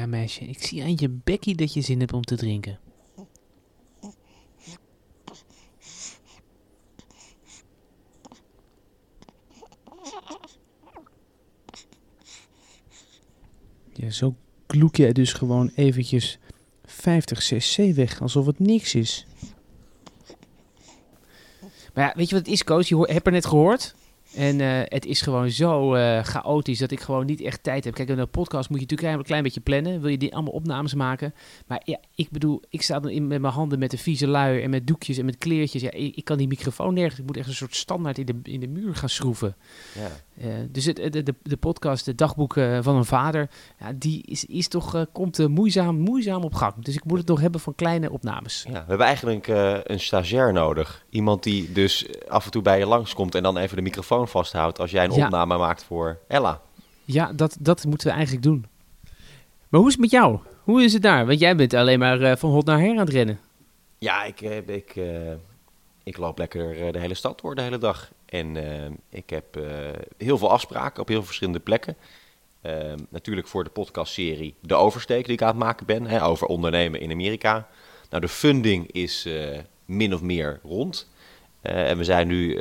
Ja, 0.00 0.06
meisje, 0.06 0.44
ik 0.44 0.62
zie 0.62 0.82
aan 0.82 0.94
je 0.96 1.08
bekkie 1.08 1.54
dat 1.54 1.74
je 1.74 1.80
zin 1.80 2.00
hebt 2.00 2.12
om 2.12 2.22
te 2.22 2.36
drinken. 2.36 2.78
Ja, 13.92 14.10
zo 14.10 14.34
kloek 14.66 14.96
jij 14.96 15.12
dus 15.12 15.32
gewoon 15.32 15.70
eventjes 15.74 16.38
50 16.84 17.38
cc 17.38 17.94
weg, 17.94 18.20
alsof 18.20 18.46
het 18.46 18.58
niks 18.58 18.94
is. 18.94 19.26
Maar 21.94 22.04
ja, 22.04 22.12
weet 22.16 22.28
je 22.28 22.34
wat 22.34 22.44
het 22.44 22.54
is, 22.54 22.64
Koos? 22.64 22.88
Je 22.88 22.94
hoor, 22.94 23.08
heb 23.08 23.26
er 23.26 23.32
net 23.32 23.46
gehoord. 23.46 23.94
En 24.34 24.60
eh, 24.60 24.80
het 24.84 25.06
is 25.06 25.20
gewoon 25.20 25.50
zo 25.50 25.94
eh, 25.94 26.24
chaotisch 26.24 26.78
dat 26.78 26.90
ik 26.90 27.00
gewoon 27.00 27.26
niet 27.26 27.40
echt 27.40 27.62
tijd 27.62 27.84
heb. 27.84 27.94
Kijk, 27.94 28.08
een 28.08 28.30
podcast 28.30 28.70
moet 28.70 28.80
je 28.80 28.86
natuurlijk 28.88 29.18
een 29.18 29.24
klein 29.24 29.42
beetje 29.42 29.60
plannen. 29.60 30.00
Wil 30.00 30.10
je 30.10 30.18
die 30.18 30.34
allemaal 30.34 30.52
opnames 30.52 30.94
maken. 30.94 31.34
Maar 31.66 31.82
ja, 31.84 31.98
ik 32.14 32.30
bedoel, 32.30 32.62
ik 32.68 32.82
sta 32.82 33.00
dan 33.00 33.10
in, 33.10 33.26
met 33.26 33.40
mijn 33.40 33.52
handen 33.52 33.78
met 33.78 33.92
een 33.92 33.98
vieze 33.98 34.26
luier 34.26 34.62
en 34.62 34.70
met 34.70 34.86
doekjes 34.86 35.18
en 35.18 35.24
met 35.24 35.38
kleertjes. 35.38 35.82
Ja, 35.82 35.90
ik, 35.90 36.16
ik 36.16 36.24
kan 36.24 36.38
die 36.38 36.46
microfoon 36.46 36.94
nergens. 36.94 37.20
Ik 37.20 37.26
moet 37.26 37.36
echt 37.36 37.48
een 37.48 37.54
soort 37.54 37.74
standaard 37.74 38.18
in 38.18 38.26
de, 38.26 38.34
in 38.42 38.60
de 38.60 38.68
muur 38.68 38.96
gaan 38.96 39.08
schroeven. 39.08 39.56
Ja. 39.94 40.10
Eh, 40.44 40.54
dus 40.68 40.84
het, 40.84 40.96
de, 40.96 41.22
de, 41.22 41.34
de 41.42 41.56
podcast, 41.56 42.06
het 42.06 42.18
dagboek 42.18 42.52
van 42.80 42.96
een 42.96 43.04
vader, 43.04 43.50
ja, 43.80 43.92
die 43.96 44.22
is, 44.26 44.44
is 44.44 44.68
toch, 44.68 45.06
komt 45.12 45.48
moeizaam, 45.48 45.98
moeizaam 45.98 46.42
op 46.42 46.54
gang. 46.54 46.74
Dus 46.84 46.94
ik 46.94 47.04
moet 47.04 47.18
het 47.18 47.26
nog 47.26 47.40
hebben 47.40 47.60
van 47.60 47.74
kleine 47.74 48.10
opnames. 48.10 48.64
ja. 48.66 48.72
We 48.72 48.88
hebben 48.88 49.06
eigenlijk 49.06 49.46
een 49.84 50.00
stagiair 50.00 50.52
nodig. 50.52 51.04
Iemand 51.10 51.42
die 51.42 51.72
dus 51.72 52.06
af 52.28 52.44
en 52.44 52.50
toe 52.50 52.62
bij 52.62 52.78
je 52.78 52.86
langskomt 52.86 53.34
en 53.34 53.42
dan 53.42 53.56
even 53.56 53.76
de 53.76 53.82
microfoon 53.82 54.19
vasthoudt 54.26 54.78
als 54.78 54.90
jij 54.90 55.04
een 55.04 55.12
Ja. 55.14 55.24
opname 55.24 55.56
maakt 55.58 55.84
voor 55.84 56.18
Ella. 56.28 56.60
Ja, 57.04 57.32
dat, 57.32 57.56
dat 57.60 57.84
moeten 57.84 58.06
we 58.06 58.12
eigenlijk 58.12 58.42
doen. 58.44 58.66
Maar 59.68 59.80
hoe 59.80 59.86
is 59.88 59.92
het 59.92 60.00
met 60.02 60.10
jou? 60.10 60.38
Hoe 60.62 60.82
is 60.82 60.92
het 60.92 61.02
daar? 61.02 61.26
Want 61.26 61.38
jij 61.40 61.56
bent 61.56 61.74
alleen 61.74 61.98
maar 61.98 62.20
eh, 62.22 62.36
van 62.36 62.50
hot 62.50 62.64
naar 62.64 62.78
her 62.80 62.90
aan 62.90 62.96
het 62.98 63.08
rennen. 63.08 63.40
Ja, 63.98 64.24
ik, 64.24 64.40
eh, 64.40 64.68
ik, 64.68 64.96
eh, 64.96 65.32
ik 66.02 66.16
loop 66.16 66.38
lekker 66.38 66.92
de 66.92 66.98
hele 66.98 67.14
stad 67.14 67.40
door 67.40 67.54
de 67.54 67.62
hele 67.62 67.78
dag. 67.78 68.10
En 68.26 68.56
ik 69.08 69.30
heb 69.30 69.60
heel 70.16 70.38
veel 70.38 70.50
afspraken 70.50 71.02
op 71.02 71.08
heel 71.08 71.22
verschillende 71.24 71.60
plekken. 71.60 71.96
Eh, 72.60 72.92
natuurlijk 73.08 73.46
voor 73.46 73.64
de 73.64 73.70
podcastserie 73.70 74.54
De 74.60 74.74
Oversteek 74.74 75.24
die 75.24 75.32
ik 75.34 75.42
aan 75.42 75.48
het 75.48 75.56
maken 75.56 75.86
ben. 75.86 76.06
Hè, 76.06 76.24
over 76.24 76.46
ondernemen 76.46 77.00
in 77.00 77.10
Amerika. 77.10 77.68
Nou, 78.10 78.22
de 78.22 78.28
funding 78.28 78.92
is 78.92 79.28
min 79.84 80.14
of 80.14 80.22
meer 80.22 80.60
rond. 80.62 81.08
En 81.60 81.98
we 81.98 82.04
zijn 82.04 82.26
nu 82.28 82.58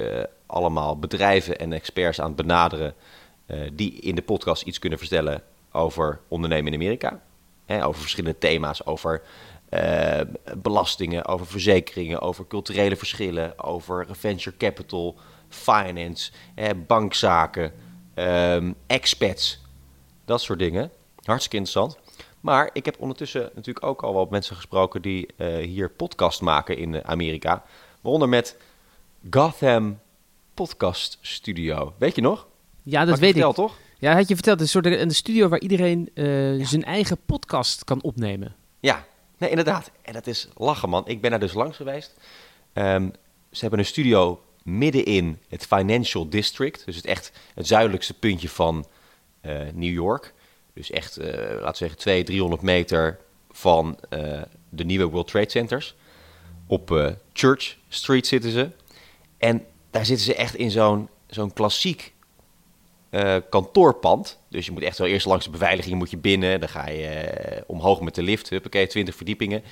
allemaal 0.50 1.00
bedrijven 1.00 1.60
en 1.60 1.74
experts 1.74 2.22
aan 2.22 2.28
het 2.28 2.36
benaderen... 2.36 2.94
eh, 3.46 3.60
die 3.74 3.94
in 3.94 4.16
de 4.16 4.22
podcast 4.22 4.64
iets 4.64 4.80
kunnen 4.80 5.00
vertellen 5.00 5.44
over 5.72 6.20
ondernemen 6.28 6.74
in 6.74 6.80
Amerika. 6.80 7.22
Hè, 7.66 7.86
over 7.86 8.02
verschillende 8.02 8.38
thema's, 8.38 8.86
over 8.86 9.22
eh, 9.70 10.22
belastingen, 10.58 11.26
over 11.26 11.48
verzekeringen, 11.48 12.22
over 12.22 12.48
culturele 12.48 12.96
verschillen, 12.96 13.60
over 13.64 14.08
venture 14.12 14.58
capital, 14.58 15.16
finance, 15.50 16.32
eh, 16.56 16.70
bankzaken, 16.88 17.74
ehm, 18.14 18.74
expats, 18.88 19.62
dat 20.26 20.42
soort 20.42 20.60
dingen. 20.60 20.92
Hartstikke 21.24 21.58
interessant. 21.58 21.98
Maar 22.42 22.70
ik 22.74 22.86
heb 22.86 22.96
ondertussen 23.00 23.50
natuurlijk 23.56 23.86
ook 23.86 24.04
al 24.04 24.14
wat 24.14 24.30
mensen 24.30 24.56
gesproken 24.56 25.02
die 25.02 25.28
eh, 25.38 25.58
hier 25.58 25.90
podcast 25.90 26.42
maken 26.42 26.78
in 26.78 27.06
Amerika. 27.06 27.64
Waaronder 28.02 28.30
met 28.30 28.58
Gotham 29.30 30.00
Podcast 30.60 31.18
Studio. 31.22 31.94
Weet 31.98 32.16
je 32.16 32.22
nog? 32.22 32.48
Ja, 32.84 32.98
Had 32.98 33.08
dat 33.08 33.16
ik 33.16 33.22
weet 33.22 33.36
ik. 33.36 33.42
verteld, 33.42 33.56
toch? 33.56 33.78
Ja, 34.00 34.16
had 34.16 34.28
je 34.28 34.34
verteld. 34.34 34.62
Een 34.62 34.68
soort 34.68 34.86
een 34.86 35.12
studio 35.12 35.48
waar 35.48 35.60
iedereen 35.60 36.10
eh, 36.14 36.26
zijn 36.66 36.84
eigen 36.84 37.18
podcast 37.26 37.84
kan 37.84 38.02
opnemen. 38.02 38.56
Ja, 38.80 39.06
nee, 39.38 39.50
inderdaad. 39.50 39.92
En 40.02 40.14
dat 40.14 40.28
is 40.28 40.48
lachen, 40.58 40.90
man. 40.90 41.08
Ik 41.08 41.22
ben 41.22 41.30
daar 41.30 41.40
dus 41.40 41.54
langs 41.54 41.78
geweest. 41.78 42.14
Ehm, 42.74 43.10
ze 43.52 43.60
hebben 43.60 43.80
een 43.80 43.86
studio 43.86 44.44
midden 44.64 45.06
in 45.06 45.40
het 45.48 45.66
Financial 45.66 46.30
District. 46.30 46.86
Dus 46.86 46.96
het 46.96 47.06
echt 47.06 47.32
het 47.54 47.68
zuidelijkste 47.68 48.14
puntje 48.14 48.50
van 48.50 48.86
eh, 49.42 49.60
New 49.74 49.94
York. 49.94 50.34
Dus 50.74 50.92
echt, 50.92 51.18
eh, 51.18 51.28
laten 51.36 51.72
we 51.72 51.76
zeggen, 51.76 51.98
200, 51.98 52.26
300 52.26 52.62
meter 52.62 53.20
van 53.52 54.00
de 54.70 54.86
nieuwe 54.86 55.06
World 55.06 55.28
Trade 55.28 55.50
Centers. 55.50 55.96
Op 56.68 57.16
Church 57.34 57.78
Street 57.88 58.28
zitten 58.28 58.52
ze. 58.52 58.70
En 59.38 59.66
daar 59.92 60.06
zitten 60.06 60.26
ze 60.26 60.36
echt 60.36 60.56
in 60.56 60.72
zo'n 60.72 61.10
zo'n 61.28 61.54
klassiek 61.54 62.14
eh, 63.10 63.36
kantoorpand. 63.50 64.40
Dus 64.50 64.66
je 64.66 64.72
moet 64.72 64.84
echt 64.84 64.98
wel 64.98 65.08
eerst 65.08 65.26
langs 65.26 65.46
de 65.46 65.52
beveiliging 65.52 65.96
moet 65.96 66.10
je 66.10 66.18
binnen. 66.18 66.60
Dan 66.60 66.70
ga 66.70 66.90
je 66.90 67.08
eh, 67.08 67.62
omhoog 67.68 68.02
met 68.02 68.16
de 68.16 68.24
lift. 68.24 68.50
Huppakee, 68.50 68.88
20 68.88 69.16
verdiepingen. 69.16 69.64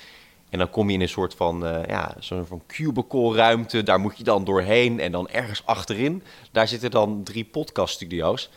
En 0.50 0.58
dan 0.58 0.70
kom 0.70 0.88
je 0.88 0.94
in 0.94 1.00
een 1.00 1.08
soort 1.08 1.34
van, 1.34 1.66
eh, 1.66 1.84
ja, 1.86 2.14
zo'n 2.18 2.46
van 2.46 2.62
cubicle 2.66 3.34
ruimte. 3.34 3.82
Daar 3.82 4.00
moet 4.00 4.18
je 4.18 4.24
dan 4.24 4.44
doorheen. 4.44 5.00
En 5.00 5.12
dan 5.12 5.28
ergens 5.28 5.66
achterin, 5.66 6.22
daar 6.52 6.68
zitten 6.68 6.90
dan 6.90 7.22
drie 7.22 7.44
podcaststudio's. 7.44 8.50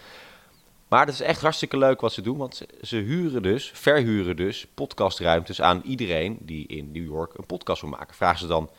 Maar 0.87 1.05
dat 1.05 1.15
is 1.15 1.21
echt 1.21 1.41
hartstikke 1.41 1.77
leuk 1.77 2.01
wat 2.01 2.13
ze 2.13 2.21
doen. 2.21 2.37
Want 2.37 2.61
ze, 2.81 2.95
huren 2.95 3.41
dus, 3.41 3.71
verhuren 3.73 4.35
dus 4.35 4.67
podcastruimtes 4.73 5.61
aan 5.61 5.81
iedereen 5.85 6.37
die 6.39 6.67
in 6.67 6.91
New 6.91 7.05
York 7.05 7.37
een 7.37 7.45
podcast 7.45 7.81
wil 7.81 7.89
maken. 7.89 8.15
Vragen 8.15 8.39
ze 8.39 8.47
dan 8.47 8.69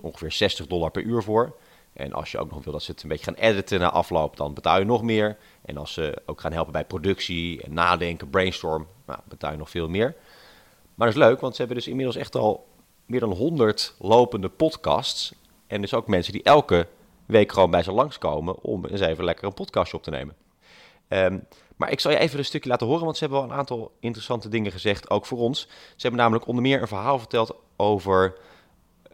ongeveer 0.00 0.32
60 0.32 0.66
dollar 0.66 0.90
per 0.90 1.02
uur 1.02 1.22
voor. 1.22 1.56
En 1.94 2.12
als 2.12 2.30
je 2.30 2.38
ook 2.38 2.50
nog 2.50 2.64
wil 2.64 2.72
dat 2.72 2.82
ze 2.82 2.90
het 2.90 3.02
een 3.02 3.08
beetje 3.08 3.24
gaan 3.24 3.34
editen 3.34 3.80
na 3.80 3.90
afloop, 3.90 4.36
dan 4.36 4.54
betaal 4.54 4.78
je 4.78 4.84
nog 4.84 5.02
meer. 5.02 5.36
En 5.64 5.76
als 5.76 5.92
ze 5.92 6.22
ook 6.26 6.40
gaan 6.40 6.52
helpen 6.52 6.72
bij 6.72 6.84
productie 6.84 7.62
en 7.62 7.74
nadenken, 7.74 8.30
brainstorm, 8.30 8.86
nou, 9.06 9.18
betaal 9.28 9.50
je 9.50 9.56
nog 9.56 9.70
veel 9.70 9.88
meer. 9.88 10.14
Maar 10.94 11.06
dat 11.06 11.16
is 11.16 11.22
leuk, 11.22 11.40
want 11.40 11.52
ze 11.52 11.58
hebben 11.58 11.76
dus 11.76 11.88
inmiddels 11.88 12.16
echt 12.16 12.34
al 12.36 12.66
meer 13.06 13.20
dan 13.20 13.32
100 13.32 13.94
lopende 13.98 14.48
podcasts. 14.48 15.34
En 15.66 15.80
dus 15.80 15.94
ook 15.94 16.06
mensen 16.06 16.32
die 16.32 16.42
elke 16.42 16.86
week 17.26 17.52
gewoon 17.52 17.70
bij 17.70 17.82
ze 17.82 17.92
langskomen 17.92 18.62
om 18.62 18.86
eens 18.86 19.00
even 19.00 19.24
lekker 19.24 19.46
een 19.46 19.54
podcastje 19.54 19.96
op 19.96 20.02
te 20.02 20.10
nemen. 20.10 20.34
Ehm, 21.08 21.38
maar 21.76 21.90
ik 21.90 22.00
zal 22.00 22.10
je 22.10 22.18
even 22.18 22.38
een 22.38 22.44
stukje 22.44 22.68
laten 22.68 22.86
horen, 22.86 23.04
want 23.04 23.16
ze 23.16 23.24
hebben 23.24 23.42
wel 23.42 23.50
een 23.50 23.56
aantal 23.58 23.92
interessante 24.00 24.48
dingen 24.48 24.72
gezegd, 24.72 25.10
ook 25.10 25.26
voor 25.26 25.38
ons. 25.38 25.60
Ze 25.70 26.02
hebben 26.02 26.20
namelijk 26.20 26.46
onder 26.46 26.62
meer 26.62 26.80
een 26.80 26.88
verhaal 26.88 27.18
verteld 27.18 27.54
over 27.76 28.36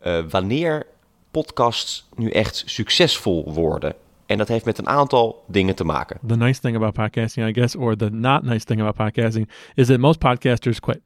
uh, 0.02 0.24
wanneer 0.28 0.86
podcasts 1.30 2.08
nu 2.16 2.30
echt 2.30 2.62
succesvol 2.66 3.52
worden. 3.52 3.94
En 4.26 4.38
dat 4.38 4.48
heeft 4.48 4.64
met 4.64 4.78
een 4.78 4.88
aantal 4.88 5.44
dingen 5.48 5.74
te 5.74 5.84
maken. 5.84 6.18
The 6.26 6.36
nice 6.36 6.60
thing 6.60 6.76
about 6.76 6.92
podcasting, 6.92 7.48
I 7.48 7.52
guess, 7.52 7.76
or 7.76 7.96
the 7.96 8.10
not 8.10 8.42
nice 8.42 8.64
thing 8.64 8.80
about 8.80 9.12
podcasting, 9.12 9.48
is 9.74 9.86
that 9.86 9.98
most 9.98 10.18
podcasters 10.18 10.80
quit. 10.80 11.00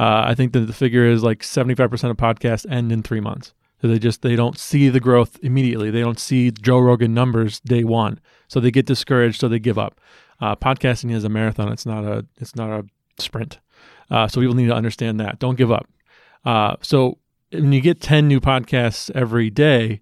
Uh, 0.00 0.30
I 0.30 0.34
think 0.34 0.52
that 0.52 0.66
the 0.66 0.72
figure 0.72 1.12
is 1.12 1.22
like 1.22 1.44
75% 1.44 2.10
of 2.10 2.16
podcasts 2.16 2.70
end 2.70 2.92
in 2.92 3.02
three 3.02 3.20
months. 3.20 3.52
So 3.80 3.88
they 3.88 3.98
just 3.98 4.22
they 4.22 4.36
don't 4.36 4.58
see 4.58 4.88
the 4.88 5.00
growth 5.00 5.38
immediately. 5.42 5.90
They 5.90 6.00
don't 6.00 6.18
see 6.18 6.50
Joe 6.50 6.78
Rogan 6.78 7.14
numbers 7.14 7.60
day 7.60 7.84
one, 7.84 8.18
so 8.48 8.60
they 8.60 8.70
get 8.70 8.86
discouraged. 8.86 9.38
So 9.38 9.48
they 9.48 9.60
give 9.60 9.78
up. 9.78 10.00
Uh, 10.40 10.56
podcasting 10.56 11.12
is 11.12 11.24
a 11.24 11.28
marathon. 11.28 11.72
It's 11.72 11.86
not 11.86 12.04
a 12.04 12.26
it's 12.40 12.56
not 12.56 12.70
a 12.70 12.84
sprint. 13.18 13.58
Uh, 14.10 14.26
so 14.26 14.40
people 14.40 14.56
need 14.56 14.68
to 14.68 14.74
understand 14.74 15.20
that. 15.20 15.38
Don't 15.38 15.56
give 15.56 15.70
up. 15.70 15.88
Uh, 16.44 16.76
so 16.80 17.18
when 17.52 17.72
you 17.72 17.80
get 17.80 18.00
10 18.00 18.28
new 18.28 18.40
podcasts 18.40 19.10
every 19.14 19.50
day, 19.50 20.00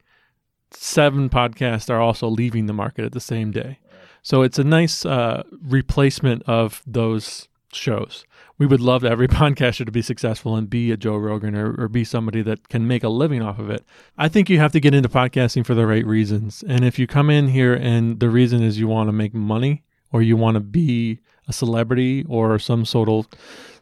seven 0.70 1.28
podcasts 1.28 1.90
are 1.90 2.00
also 2.00 2.28
leaving 2.28 2.66
the 2.66 2.72
market 2.72 3.04
at 3.04 3.12
the 3.12 3.20
same 3.20 3.50
day. 3.50 3.78
So 4.22 4.42
it's 4.42 4.58
a 4.58 4.64
nice 4.64 5.06
uh, 5.06 5.44
replacement 5.62 6.42
of 6.44 6.82
those 6.86 7.48
shows. 7.72 8.24
We 8.58 8.66
would 8.66 8.80
love 8.80 9.04
every 9.04 9.28
podcaster 9.28 9.84
to 9.84 9.92
be 9.92 10.02
successful 10.02 10.56
and 10.56 10.68
be 10.68 10.90
a 10.90 10.96
Joe 10.96 11.16
Rogan 11.16 11.54
or, 11.54 11.74
or 11.80 11.88
be 11.88 12.04
somebody 12.04 12.42
that 12.42 12.68
can 12.68 12.88
make 12.88 13.04
a 13.04 13.08
living 13.08 13.42
off 13.42 13.58
of 13.58 13.70
it. 13.70 13.84
I 14.18 14.28
think 14.28 14.50
you 14.50 14.58
have 14.58 14.72
to 14.72 14.80
get 14.80 14.94
into 14.94 15.08
podcasting 15.08 15.64
for 15.64 15.74
the 15.74 15.86
right 15.86 16.06
reasons. 16.06 16.64
And 16.66 16.84
if 16.84 16.98
you 16.98 17.06
come 17.06 17.30
in 17.30 17.48
here 17.48 17.74
and 17.74 18.18
the 18.18 18.30
reason 18.30 18.62
is 18.62 18.78
you 18.78 18.88
want 18.88 19.08
to 19.08 19.12
make 19.12 19.34
money 19.34 19.84
or 20.12 20.22
you 20.22 20.36
want 20.36 20.54
to 20.56 20.60
be 20.60 21.20
a 21.48 21.52
celebrity 21.52 22.24
or 22.28 22.58
some 22.58 22.84
sort 22.84 23.08
of 23.08 23.28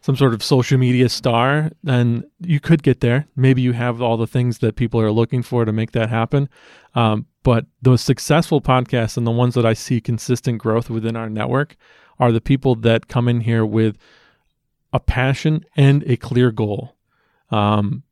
some 0.05 0.17
sort 0.17 0.35
of 0.35 0.43
social 0.43 0.77
media 0.77 1.09
star, 1.09 1.71
then 1.83 2.23
you 2.39 2.61
could 2.61 2.83
get 2.83 3.01
there. 3.01 3.27
Maybe 3.37 3.63
you 3.63 3.73
have 3.73 4.03
all 4.03 4.19
the 4.19 4.27
things 4.27 4.59
that 4.59 4.77
people 4.77 5.01
are 5.01 5.11
looking 5.11 5.43
for 5.43 5.65
to 5.65 5.73
make 5.73 5.93
that 5.93 6.11
happen. 6.11 6.51
Um, 6.95 7.25
but 7.43 7.65
those 7.81 8.03
successful 8.03 8.61
podcasts 8.61 9.17
and 9.17 9.27
the 9.27 9.31
ones 9.31 9.55
that 9.55 9.65
I 9.65 9.73
see 9.73 10.03
consistent 10.03 10.59
growth 10.59 10.91
within 10.91 11.17
our 11.17 11.31
network 11.31 11.75
are 12.19 12.33
the 12.33 12.43
people 12.43 12.75
that 12.75 13.09
come 13.09 13.29
in 13.29 13.41
here 13.41 13.65
with 13.65 13.97
a 14.93 15.01
passion 15.01 15.65
and 15.75 16.05
a 16.07 16.19
clear 16.19 16.51
goal. 16.51 16.97
Um, 17.49 18.03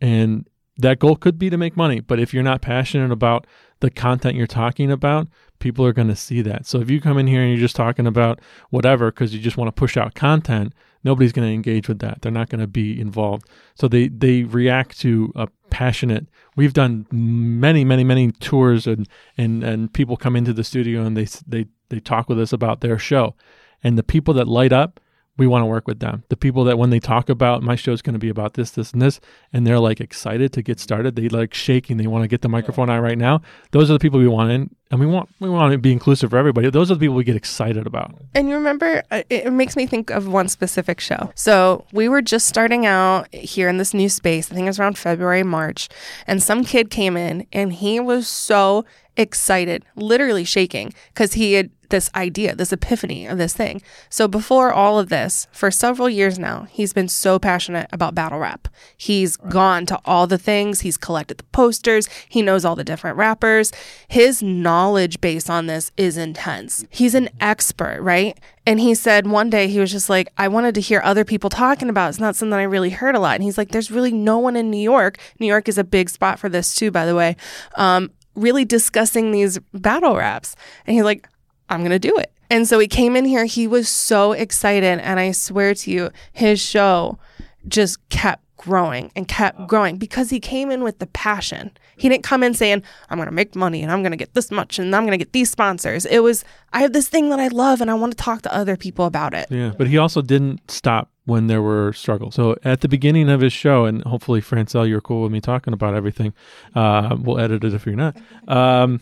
and 0.00 0.48
that 0.78 1.00
goal 1.00 1.16
could 1.16 1.38
be 1.38 1.50
to 1.50 1.58
make 1.58 1.76
money, 1.76 2.00
but 2.00 2.18
if 2.18 2.32
you're 2.32 2.42
not 2.42 2.62
passionate 2.62 3.12
about 3.12 3.46
the 3.80 3.90
content 3.90 4.36
you're 4.36 4.46
talking 4.46 4.90
about, 4.90 5.28
people 5.58 5.84
are 5.84 5.92
going 5.92 6.08
to 6.08 6.16
see 6.16 6.40
that. 6.40 6.64
So 6.64 6.80
if 6.80 6.88
you 6.88 6.98
come 6.98 7.18
in 7.18 7.26
here 7.26 7.42
and 7.42 7.50
you're 7.50 7.60
just 7.60 7.76
talking 7.76 8.06
about 8.06 8.40
whatever 8.70 9.10
because 9.10 9.34
you 9.34 9.40
just 9.40 9.58
want 9.58 9.68
to 9.68 9.78
push 9.78 9.98
out 9.98 10.14
content, 10.14 10.72
nobody's 11.04 11.32
going 11.32 11.48
to 11.48 11.54
engage 11.54 11.88
with 11.88 11.98
that. 12.00 12.22
They're 12.22 12.32
not 12.32 12.48
going 12.48 12.60
to 12.60 12.66
be 12.66 13.00
involved. 13.00 13.48
So 13.74 13.88
they 13.88 14.08
they 14.08 14.44
react 14.44 14.98
to 15.00 15.32
a 15.34 15.48
passionate. 15.70 16.26
We've 16.56 16.72
done 16.72 17.06
many 17.10 17.84
many 17.84 18.04
many 18.04 18.32
tours 18.32 18.86
and 18.86 19.08
and 19.36 19.64
and 19.64 19.92
people 19.92 20.16
come 20.16 20.36
into 20.36 20.52
the 20.52 20.64
studio 20.64 21.04
and 21.04 21.16
they 21.16 21.26
they 21.46 21.66
they 21.88 22.00
talk 22.00 22.28
with 22.28 22.40
us 22.40 22.52
about 22.52 22.80
their 22.80 22.98
show, 22.98 23.34
and 23.82 23.98
the 23.98 24.02
people 24.02 24.34
that 24.34 24.48
light 24.48 24.72
up 24.72 25.00
we 25.38 25.46
want 25.46 25.62
to 25.62 25.66
work 25.66 25.86
with 25.86 26.00
them. 26.00 26.24
The 26.28 26.36
people 26.36 26.64
that 26.64 26.78
when 26.78 26.90
they 26.90 27.00
talk 27.00 27.28
about 27.28 27.62
my 27.62 27.74
show 27.74 27.92
is 27.92 28.02
going 28.02 28.12
to 28.12 28.18
be 28.18 28.28
about 28.28 28.54
this, 28.54 28.70
this, 28.72 28.92
and 28.92 29.00
this, 29.00 29.18
and 29.52 29.66
they're 29.66 29.78
like 29.78 30.00
excited 30.00 30.52
to 30.52 30.62
get 30.62 30.78
started, 30.78 31.16
they 31.16 31.28
like 31.28 31.54
shaking, 31.54 31.96
they 31.96 32.06
want 32.06 32.22
to 32.22 32.28
get 32.28 32.42
the 32.42 32.48
microphone 32.48 32.90
out 32.90 33.00
right 33.00 33.16
now. 33.16 33.40
Those 33.70 33.90
are 33.90 33.94
the 33.94 33.98
people 33.98 34.20
we 34.20 34.28
want 34.28 34.50
in, 34.50 34.74
and 34.90 35.00
we 35.00 35.06
want 35.06 35.30
we 35.40 35.48
want 35.48 35.72
to 35.72 35.78
be 35.78 35.90
inclusive 35.90 36.30
for 36.30 36.36
everybody. 36.36 36.68
Those 36.68 36.90
are 36.90 36.94
the 36.94 37.00
people 37.00 37.16
we 37.16 37.24
get 37.24 37.36
excited 37.36 37.86
about. 37.86 38.14
And 38.34 38.48
you 38.48 38.56
remember, 38.56 39.02
uh, 39.10 39.22
it 39.30 39.52
makes 39.52 39.74
me 39.74 39.86
think 39.86 40.10
of 40.10 40.28
one 40.28 40.48
specific 40.48 41.00
show. 41.00 41.32
So 41.34 41.86
we 41.92 42.08
were 42.10 42.22
just 42.22 42.46
starting 42.46 42.84
out 42.84 43.32
here 43.34 43.68
in 43.68 43.78
this 43.78 43.94
new 43.94 44.10
space. 44.10 44.52
I 44.52 44.54
think 44.54 44.66
it 44.66 44.70
was 44.70 44.78
around 44.78 44.98
February, 44.98 45.44
March, 45.44 45.88
and 46.26 46.42
some 46.42 46.62
kid 46.62 46.90
came 46.90 47.16
in, 47.16 47.46
and 47.52 47.72
he 47.72 48.00
was 48.00 48.28
so 48.28 48.84
excited, 49.16 49.84
literally 49.96 50.44
shaking, 50.44 50.92
because 51.08 51.34
he 51.34 51.54
had 51.54 51.70
this 51.92 52.10
idea, 52.16 52.56
this 52.56 52.72
epiphany 52.72 53.26
of 53.26 53.38
this 53.38 53.54
thing. 53.54 53.80
So 54.10 54.26
before 54.26 54.72
all 54.72 54.98
of 54.98 55.10
this, 55.10 55.46
for 55.52 55.70
several 55.70 56.08
years 56.08 56.40
now, 56.40 56.66
he's 56.70 56.92
been 56.92 57.06
so 57.06 57.38
passionate 57.38 57.88
about 57.92 58.16
battle 58.16 58.40
rap. 58.40 58.66
He's 58.96 59.38
right. 59.40 59.52
gone 59.52 59.86
to 59.86 60.00
all 60.04 60.26
the 60.26 60.38
things, 60.38 60.80
he's 60.80 60.96
collected 60.96 61.38
the 61.38 61.44
posters, 61.44 62.08
he 62.28 62.42
knows 62.42 62.64
all 62.64 62.74
the 62.74 62.82
different 62.82 63.16
rappers. 63.16 63.70
His 64.08 64.42
knowledge 64.42 65.20
base 65.20 65.48
on 65.48 65.68
this 65.68 65.92
is 65.96 66.16
intense. 66.16 66.84
He's 66.90 67.14
an 67.14 67.28
expert, 67.40 68.00
right? 68.00 68.36
And 68.66 68.80
he 68.80 68.94
said 68.94 69.26
one 69.26 69.50
day 69.50 69.68
he 69.68 69.78
was 69.78 69.92
just 69.92 70.08
like, 70.08 70.32
I 70.38 70.48
wanted 70.48 70.74
to 70.76 70.80
hear 70.80 71.00
other 71.04 71.24
people 71.24 71.50
talking 71.50 71.88
about. 71.88 72.06
It. 72.06 72.10
It's 72.10 72.20
not 72.20 72.36
something 72.36 72.58
I 72.58 72.62
really 72.62 72.90
heard 72.90 73.14
a 73.14 73.20
lot. 73.20 73.34
And 73.34 73.44
he's 73.44 73.58
like, 73.58 73.70
there's 73.70 73.90
really 73.90 74.12
no 74.12 74.38
one 74.38 74.56
in 74.56 74.70
New 74.70 74.78
York. 74.78 75.18
New 75.38 75.46
York 75.46 75.68
is 75.68 75.78
a 75.78 75.84
big 75.84 76.08
spot 76.08 76.38
for 76.38 76.48
this 76.48 76.74
too, 76.74 76.90
by 76.90 77.04
the 77.04 77.14
way. 77.14 77.36
Um, 77.76 78.10
really 78.34 78.64
discussing 78.64 79.30
these 79.30 79.58
battle 79.74 80.16
raps. 80.16 80.56
And 80.86 80.94
he's 80.94 81.04
like, 81.04 81.28
I'm 81.72 81.80
going 81.80 81.90
to 81.90 81.98
do 81.98 82.16
it. 82.16 82.32
And 82.50 82.68
so 82.68 82.78
he 82.78 82.86
came 82.86 83.16
in 83.16 83.24
here. 83.24 83.46
He 83.46 83.66
was 83.66 83.88
so 83.88 84.32
excited. 84.32 85.00
And 85.00 85.18
I 85.18 85.32
swear 85.32 85.74
to 85.74 85.90
you, 85.90 86.10
his 86.32 86.60
show 86.60 87.18
just 87.66 88.06
kept 88.10 88.44
growing 88.58 89.10
and 89.16 89.26
kept 89.26 89.66
growing 89.66 89.96
because 89.96 90.30
he 90.30 90.38
came 90.38 90.70
in 90.70 90.84
with 90.84 90.98
the 90.98 91.06
passion. 91.08 91.70
He 91.96 92.08
didn't 92.08 92.22
come 92.24 92.42
in 92.42 92.54
saying, 92.54 92.82
I'm 93.10 93.18
going 93.18 93.26
to 93.26 93.34
make 93.34 93.56
money 93.56 93.82
and 93.82 93.90
I'm 93.90 94.02
going 94.02 94.12
to 94.12 94.16
get 94.16 94.34
this 94.34 94.50
much 94.50 94.78
and 94.78 94.94
I'm 94.94 95.02
going 95.02 95.18
to 95.18 95.24
get 95.24 95.32
these 95.32 95.50
sponsors. 95.50 96.04
It 96.06 96.20
was, 96.20 96.44
I 96.72 96.82
have 96.82 96.92
this 96.92 97.08
thing 97.08 97.30
that 97.30 97.40
I 97.40 97.48
love 97.48 97.80
and 97.80 97.90
I 97.90 97.94
want 97.94 98.12
to 98.12 98.22
talk 98.22 98.42
to 98.42 98.54
other 98.54 98.76
people 98.76 99.04
about 99.04 99.34
it. 99.34 99.46
Yeah. 99.50 99.72
But 99.76 99.88
he 99.88 99.98
also 99.98 100.22
didn't 100.22 100.70
stop 100.70 101.10
when 101.24 101.46
there 101.46 101.62
were 101.62 101.92
struggles. 101.92 102.34
So 102.34 102.56
at 102.64 102.82
the 102.82 102.88
beginning 102.88 103.28
of 103.28 103.40
his 103.40 103.52
show, 103.52 103.84
and 103.84 104.02
hopefully, 104.04 104.40
Francel, 104.40 104.88
you're 104.88 105.00
cool 105.00 105.22
with 105.22 105.32
me 105.32 105.40
talking 105.40 105.72
about 105.72 105.94
everything. 105.94 106.32
Uh, 106.74 107.16
we'll 107.20 107.38
edit 107.38 107.64
it 107.64 107.74
if 107.74 107.86
you're 107.86 107.96
not. 107.96 108.16
Um, 108.46 109.00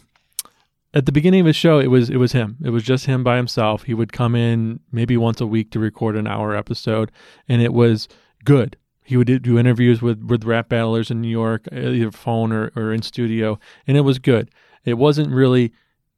at 0.92 1.06
the 1.06 1.12
beginning 1.12 1.40
of 1.40 1.46
his 1.46 1.56
show, 1.56 1.78
it 1.78 1.86
was 1.86 2.10
it 2.10 2.16
was 2.16 2.32
him. 2.32 2.56
It 2.64 2.70
was 2.70 2.82
just 2.82 3.06
him 3.06 3.22
by 3.22 3.36
himself. 3.36 3.84
He 3.84 3.94
would 3.94 4.12
come 4.12 4.34
in 4.34 4.80
maybe 4.90 5.16
once 5.16 5.40
a 5.40 5.46
week 5.46 5.70
to 5.72 5.78
record 5.78 6.16
an 6.16 6.26
hour 6.26 6.54
episode, 6.54 7.12
and 7.48 7.62
it 7.62 7.72
was 7.72 8.08
good. 8.44 8.76
He 9.04 9.16
would 9.16 9.42
do 9.42 9.58
interviews 9.58 10.02
with 10.02 10.22
with 10.24 10.44
rap 10.44 10.68
battlers 10.68 11.10
in 11.10 11.20
New 11.20 11.28
York, 11.28 11.68
uh, 11.72 11.76
either 11.76 12.10
phone 12.10 12.52
or, 12.52 12.72
or 12.74 12.92
in 12.92 13.02
studio, 13.02 13.58
and 13.86 13.96
it 13.96 14.02
was 14.02 14.18
good. 14.18 14.50
It 14.84 14.94
wasn't 14.94 15.30
really 15.30 15.72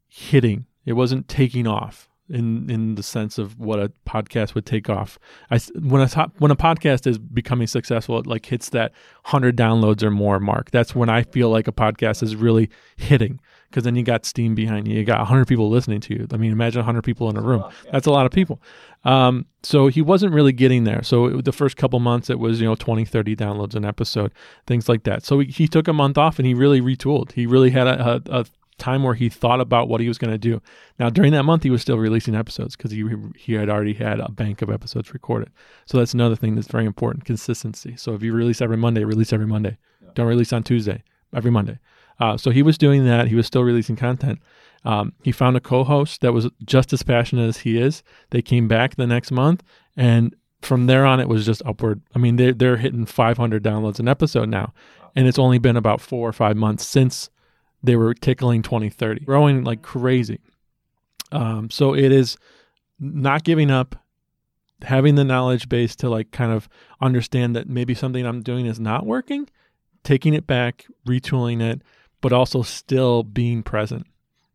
hitting. 0.08 0.66
It 0.86 0.94
wasn't 0.94 1.28
taking 1.28 1.66
off 1.66 2.08
in 2.30 2.70
in 2.70 2.94
the 2.94 3.02
sense 3.02 3.36
of 3.36 3.58
what 3.58 3.78
a 3.78 3.92
podcast 4.06 4.54
would 4.54 4.64
take 4.64 4.88
off. 4.88 5.18
I 5.50 5.58
when 5.80 6.00
a 6.00 6.08
top, 6.08 6.32
when 6.38 6.50
a 6.50 6.56
podcast 6.56 7.06
is 7.06 7.18
becoming 7.18 7.66
successful, 7.66 8.18
it 8.18 8.26
like 8.26 8.46
hits 8.46 8.70
that 8.70 8.92
hundred 9.24 9.54
downloads 9.54 10.02
or 10.02 10.10
more 10.10 10.40
mark. 10.40 10.70
That's 10.70 10.94
when 10.94 11.10
I 11.10 11.24
feel 11.24 11.50
like 11.50 11.68
a 11.68 11.72
podcast 11.72 12.22
is 12.22 12.36
really 12.36 12.70
hitting 12.96 13.38
because 13.72 13.84
then 13.84 13.96
you 13.96 14.02
got 14.02 14.26
steam 14.26 14.54
behind 14.54 14.86
you. 14.86 14.98
You 14.98 15.04
got 15.04 15.18
100 15.18 15.48
people 15.48 15.70
listening 15.70 16.00
to 16.02 16.14
you. 16.14 16.28
I 16.30 16.36
mean, 16.36 16.52
imagine 16.52 16.80
100 16.80 17.00
people 17.02 17.30
in 17.30 17.38
a 17.38 17.40
room. 17.40 17.64
That's 17.90 18.06
a 18.06 18.10
lot 18.10 18.26
of 18.26 18.32
people. 18.32 18.60
Um, 19.04 19.46
so 19.62 19.88
he 19.88 20.02
wasn't 20.02 20.34
really 20.34 20.52
getting 20.52 20.84
there. 20.84 21.02
So 21.02 21.38
it, 21.38 21.44
the 21.46 21.52
first 21.52 21.78
couple 21.78 21.98
months, 21.98 22.28
it 22.28 22.38
was, 22.38 22.60
you 22.60 22.66
know, 22.66 22.74
20, 22.74 23.06
30 23.06 23.34
downloads 23.34 23.74
an 23.74 23.86
episode, 23.86 24.32
things 24.66 24.88
like 24.90 25.04
that. 25.04 25.24
So 25.24 25.38
he, 25.38 25.46
he 25.46 25.66
took 25.66 25.88
a 25.88 25.92
month 25.94 26.18
off 26.18 26.38
and 26.38 26.46
he 26.46 26.52
really 26.52 26.82
retooled. 26.82 27.32
He 27.32 27.46
really 27.46 27.70
had 27.70 27.86
a, 27.86 28.22
a, 28.26 28.40
a 28.40 28.44
time 28.78 29.02
where 29.02 29.14
he 29.14 29.28
thought 29.28 29.60
about 29.60 29.88
what 29.88 30.00
he 30.00 30.08
was 30.08 30.18
going 30.18 30.32
to 30.32 30.38
do. 30.38 30.60
Now, 30.98 31.08
during 31.08 31.32
that 31.32 31.44
month, 31.44 31.62
he 31.62 31.70
was 31.70 31.80
still 31.80 31.98
releasing 31.98 32.34
episodes 32.34 32.76
because 32.76 32.90
he, 32.90 33.04
he 33.36 33.54
had 33.54 33.70
already 33.70 33.94
had 33.94 34.20
a 34.20 34.30
bank 34.30 34.60
of 34.60 34.70
episodes 34.70 35.14
recorded. 35.14 35.50
So 35.86 35.98
that's 35.98 36.12
another 36.12 36.36
thing 36.36 36.54
that's 36.54 36.68
very 36.68 36.84
important 36.84 37.24
consistency. 37.24 37.96
So 37.96 38.14
if 38.14 38.22
you 38.22 38.34
release 38.34 38.60
every 38.60 38.76
Monday, 38.76 39.04
release 39.04 39.32
every 39.32 39.46
Monday. 39.46 39.78
Yeah. 40.02 40.10
Don't 40.14 40.26
release 40.26 40.52
on 40.52 40.62
Tuesday, 40.62 41.02
every 41.34 41.50
Monday. 41.50 41.78
Uh, 42.22 42.36
so 42.36 42.52
he 42.52 42.62
was 42.62 42.78
doing 42.78 43.04
that. 43.04 43.26
He 43.26 43.34
was 43.34 43.48
still 43.48 43.64
releasing 43.64 43.96
content. 43.96 44.38
Um, 44.84 45.12
he 45.24 45.32
found 45.32 45.56
a 45.56 45.60
co-host 45.60 46.20
that 46.20 46.32
was 46.32 46.48
just 46.64 46.92
as 46.92 47.02
passionate 47.02 47.48
as 47.48 47.58
he 47.58 47.76
is. 47.76 48.04
They 48.30 48.40
came 48.40 48.68
back 48.68 48.94
the 48.94 49.08
next 49.08 49.32
month, 49.32 49.64
and 49.96 50.36
from 50.60 50.86
there 50.86 51.04
on, 51.04 51.18
it 51.18 51.28
was 51.28 51.44
just 51.44 51.62
upward. 51.66 52.00
I 52.14 52.20
mean, 52.20 52.36
they're 52.36 52.52
they're 52.52 52.76
hitting 52.76 53.06
500 53.06 53.64
downloads 53.64 53.98
an 53.98 54.06
episode 54.06 54.48
now, 54.48 54.72
and 55.16 55.26
it's 55.26 55.38
only 55.38 55.58
been 55.58 55.76
about 55.76 56.00
four 56.00 56.28
or 56.28 56.32
five 56.32 56.56
months 56.56 56.86
since 56.86 57.28
they 57.82 57.96
were 57.96 58.14
tickling 58.14 58.62
2030, 58.62 59.24
growing 59.24 59.64
like 59.64 59.82
crazy. 59.82 60.38
Um, 61.32 61.70
so 61.70 61.92
it 61.92 62.12
is 62.12 62.36
not 63.00 63.42
giving 63.42 63.72
up, 63.72 63.96
having 64.82 65.16
the 65.16 65.24
knowledge 65.24 65.68
base 65.68 65.96
to 65.96 66.08
like 66.08 66.30
kind 66.30 66.52
of 66.52 66.68
understand 67.00 67.56
that 67.56 67.68
maybe 67.68 67.94
something 67.96 68.24
I'm 68.24 68.42
doing 68.42 68.66
is 68.66 68.78
not 68.78 69.06
working, 69.06 69.48
taking 70.04 70.34
it 70.34 70.46
back, 70.46 70.86
retooling 71.04 71.60
it, 71.60 71.82
but 72.22 72.32
also 72.32 72.62
still 72.62 73.22
being 73.22 73.62
present. 73.62 74.06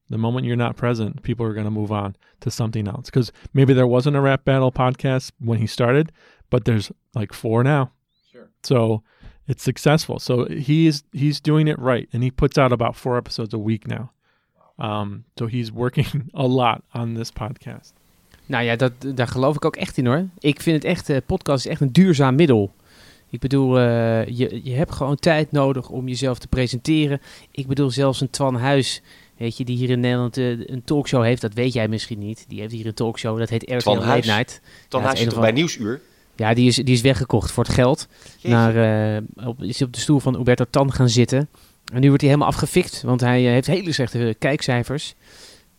The 0.09 0.17
moment 0.17 0.45
you're 0.47 0.55
not 0.55 0.77
present, 0.77 1.21
people 1.21 1.45
are 1.45 1.53
going 1.53 1.65
to 1.65 1.71
move 1.71 1.91
on 1.91 2.15
to 2.39 2.49
something 2.49 2.87
else. 2.87 3.05
Because 3.05 3.31
maybe 3.53 3.73
there 3.73 3.85
wasn't 3.85 4.15
a 4.15 4.21
rap 4.21 4.45
battle 4.45 4.71
podcast 4.71 5.31
when 5.39 5.59
he 5.59 5.67
started, 5.67 6.11
but 6.49 6.65
there's 6.65 6.91
like 7.13 7.33
four 7.33 7.63
now. 7.63 7.91
Sure. 8.31 8.49
So 8.63 9.03
it's 9.47 9.63
successful. 9.63 10.19
So 10.19 10.45
he's 10.45 11.03
he's 11.11 11.41
doing 11.41 11.67
it 11.67 11.77
right, 11.77 12.09
and 12.13 12.23
he 12.23 12.31
puts 12.31 12.57
out 12.57 12.71
about 12.71 12.95
four 12.95 13.17
episodes 13.17 13.53
a 13.53 13.59
week 13.59 13.85
now. 13.85 14.11
Um, 14.79 15.25
so 15.37 15.47
he's 15.47 15.71
working 15.71 16.29
a 16.33 16.47
lot 16.47 16.83
on 16.93 17.15
this 17.15 17.31
podcast. 17.31 17.93
Nou 18.45 18.63
ja, 18.63 18.75
dat, 18.75 18.91
daar 19.15 19.27
geloof 19.27 19.55
ik 19.55 19.65
ook 19.65 19.75
echt 19.75 19.97
in 19.97 20.05
hoor. 20.05 20.27
Ik 20.39 20.61
vind 20.61 20.75
het 20.75 20.85
echt, 20.85 21.09
uh, 21.09 21.17
podcast 21.25 21.65
is 21.65 21.71
echt 21.71 21.81
een 21.81 21.91
duurzaam 21.91 22.35
middel. 22.35 22.73
Ik 23.29 23.39
bedoel, 23.39 23.77
uh, 23.79 24.25
je, 24.25 24.59
je 24.63 24.73
hebt 24.73 24.91
gewoon 24.91 25.15
tijd 25.15 25.51
nodig 25.51 25.89
om 25.89 26.07
jezelf 26.07 26.39
te 26.39 26.47
presenteren. 26.47 27.21
Ik 27.51 27.67
bedoel, 27.67 27.89
zelfs 27.89 28.21
een 28.21 28.29
Twan 28.29 28.55
Huis, 28.55 29.01
weet 29.37 29.57
je, 29.57 29.65
die 29.65 29.77
hier 29.77 29.89
in 29.89 29.99
Nederland 29.99 30.37
uh, 30.37 30.59
een 30.65 30.83
talkshow 30.83 31.23
heeft, 31.23 31.41
dat 31.41 31.53
weet 31.53 31.73
jij 31.73 31.87
misschien 31.87 32.19
niet. 32.19 32.45
Die 32.47 32.59
heeft 32.59 32.71
hier 32.71 32.85
een 32.85 32.93
talkshow, 32.93 33.39
dat 33.39 33.49
heet 33.49 33.63
RTL 33.63 33.77
Twan 33.77 33.95
Late 33.95 34.07
Huis? 34.07 34.25
Night. 34.25 34.61
Twan 34.87 35.01
Ja, 35.01 35.07
Huis 35.07 35.19
is 35.19 35.27
toch 35.27 35.39
bij 35.39 35.51
Nieuwsuur? 35.51 36.01
Ja, 36.35 36.53
die 36.53 36.67
is, 36.67 36.75
die 36.75 36.93
is 36.93 37.01
weggekocht 37.01 37.51
voor 37.51 37.63
het 37.63 37.73
geld. 37.73 38.07
Naar, 38.41 38.75
eh, 39.15 39.47
op, 39.47 39.63
is 39.63 39.81
op 39.81 39.93
de 39.93 39.99
stoel 39.99 40.19
van 40.19 40.35
Huberto 40.35 40.65
Tan 40.69 40.93
gaan 40.93 41.09
zitten. 41.09 41.49
En 41.93 42.01
nu 42.01 42.07
wordt 42.07 42.21
hij 42.21 42.31
helemaal 42.31 42.51
afgefikt, 42.51 43.01
want 43.01 43.21
hij 43.21 43.45
eh, 43.45 43.51
heeft 43.51 43.67
hele 43.67 43.91
slechte 43.91 44.35
kijkcijfers. 44.39 45.15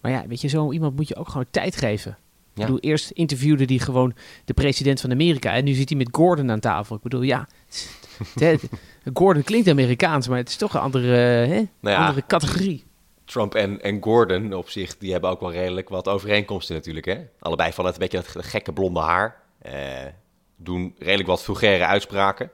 Maar 0.01 0.13
ja, 0.13 0.25
weet 0.27 0.41
je, 0.41 0.49
zo 0.49 0.73
iemand 0.73 0.97
moet 0.97 1.09
je 1.09 1.17
ook 1.17 1.29
gewoon 1.29 1.47
tijd 1.51 1.77
geven. 1.77 2.17
Ja. 2.59 2.65
Ik 2.65 2.73
bedoel, 2.73 2.91
eerst 2.91 3.11
interviewde 3.11 3.65
hij 3.65 3.79
gewoon 3.79 4.15
de 4.45 4.55
president 4.55 5.01
van 5.01 5.11
Amerika. 5.11 5.53
En 5.55 5.65
nu 5.65 5.73
zit 5.73 5.89
hij 5.89 5.99
met 5.99 6.09
Gordon 6.13 6.51
aan 6.51 6.61
tafel. 6.61 6.97
Ik 6.97 7.03
bedoel, 7.03 7.23
ja, 7.23 7.49
Gordon 9.15 9.43
klinkt 9.43 9.69
Amerikaans, 9.69 10.29
maar 10.29 10.39
het 10.39 10.49
is 10.49 10.57
toch 10.57 10.75
een 10.75 10.81
andere, 10.81 11.07
hè, 11.17 11.57
Nou 11.81 11.97
ja, 11.97 12.07
andere 12.07 12.27
categorie. 12.27 12.85
Trump 13.25 13.55
en, 13.55 13.83
en 13.83 14.03
Gordon 14.03 14.53
op 14.55 14.69
zich, 14.71 14.99
die 14.99 15.13
hebben 15.13 15.31
ook 15.31 15.41
wel 15.41 15.53
redelijk 15.53 15.89
wat 15.89 16.09
overeenkomsten 16.09 16.75
natuurlijk. 16.75 17.07
Hè? 17.07 17.19
Allebei 17.41 17.73
van 17.73 17.87
het 17.87 17.99
beetje 17.99 18.23
dat 18.35 18.45
gekke 18.45 18.73
blonde 18.73 19.01
haar. 19.01 19.37
eh, 19.63 19.73
doen 20.57 20.95
redelijk 20.99 21.29
wat 21.29 21.43
vulgaire 21.43 21.85
uitspraken. 21.85 22.51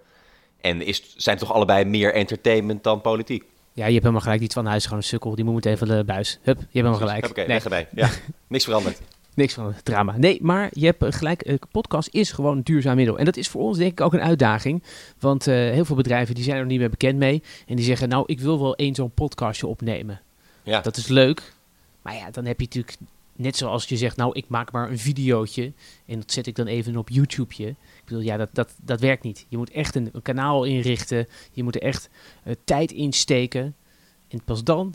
En 0.61 0.83
is, 0.83 1.15
zijn 1.17 1.39
toch 1.39 1.53
allebei 1.53 1.85
meer 1.85 2.15
entertainment 2.15 2.83
dan 2.83 3.01
politiek. 3.01 3.45
Ja, 3.73 3.85
je 3.87 3.91
hebt 3.93 4.03
helemaal 4.03 4.21
gelijk. 4.21 4.41
Die 4.41 4.51
van 4.51 4.67
Huis 4.67 4.79
is 4.79 4.85
gewoon 4.85 4.99
een 4.99 5.05
sukkel. 5.09 5.35
Die 5.35 5.45
moet 5.45 5.55
meteen 5.55 5.79
van 5.79 5.89
de 5.89 6.05
buis. 6.05 6.39
Hup, 6.43 6.57
je 6.59 6.63
hebt 6.63 6.73
helemaal 6.73 6.99
gelijk. 6.99 7.27
Oké, 7.29 7.39
Nee. 7.39 7.47
weg 7.47 7.65
erbij. 7.65 7.89
Ja, 7.95 8.11
niks 8.49 8.65
veranderd. 8.65 9.01
Niks 9.35 9.55
van 9.55 9.67
het 9.67 9.85
drama. 9.85 10.17
Nee, 10.17 10.39
maar 10.43 10.71
je 10.73 10.87
hebt 10.87 11.03
eh, 11.03 11.13
gelijk. 11.13 11.47
Een 11.47 11.59
podcast 11.71 12.09
is 12.13 12.33
gewoon 12.33 12.57
een 12.57 12.63
duurzaam 12.63 12.97
middel. 12.97 13.19
En 13.19 13.25
dat 13.25 13.37
is 13.37 13.49
voor 13.49 13.63
ons 13.63 13.79
denk 13.79 13.91
ik 13.91 14.01
ook 14.01 14.13
een 14.13 14.21
uitdaging. 14.21 14.83
Want 15.19 15.47
eh, 15.47 15.55
heel 15.55 15.85
veel 15.85 15.97
bedrijven 15.97 16.35
die 16.35 16.45
zijn 16.45 16.57
er 16.57 16.67
niet 16.67 16.79
meer 16.79 16.91
bekend 16.91 17.19
mee. 17.19 17.43
En 17.67 17.77
die 17.77 17.85
zeggen, 17.85 18.09
nou, 18.09 18.25
ik 18.27 18.41
wil 18.41 18.61
wel 18.61 18.77
één 18.77 18.95
zo'n 18.95 19.11
podcastje 19.11 19.67
opnemen. 19.67 20.21
Ja, 20.63 20.81
Dat 20.81 20.97
is 20.97 21.07
leuk. 21.09 21.53
Maar 22.03 22.15
ja, 22.15 22.31
dan 22.31 22.45
heb 22.45 22.61
je 22.61 22.65
natuurlijk, 22.67 22.97
net 23.37 23.57
zoals 23.57 23.85
je 23.85 23.97
zegt, 23.97 24.17
nou, 24.17 24.33
ik 24.35 24.45
maak 24.49 24.73
maar 24.73 24.91
een 24.91 24.99
videootje. 24.99 25.73
En 26.07 26.19
dat 26.19 26.33
zet 26.33 26.47
ik 26.47 26.55
dan 26.57 26.67
even 26.67 26.97
op 26.97 27.09
YouTubeje. 27.09 27.69
Ik 27.69 28.05
bedoel, 28.05 28.23
ja, 28.23 28.37
dat, 28.37 28.49
dat, 28.53 28.75
dat 28.83 29.01
werkt 29.01 29.23
niet. 29.23 29.47
Je 29.49 29.57
moet 29.57 29.71
echt 29.71 29.95
een, 29.95 30.09
een 30.13 30.23
kanaal 30.23 30.65
inrichten. 30.65 31.27
Je 31.53 31.63
moet 31.63 31.75
er 31.75 31.83
echt 31.83 32.09
eh, 32.43 32.55
tijd 32.65 32.93
in 32.93 33.13
steken. 33.13 33.75
En 34.29 34.43
pas 34.45 34.65
dan, 34.65 34.95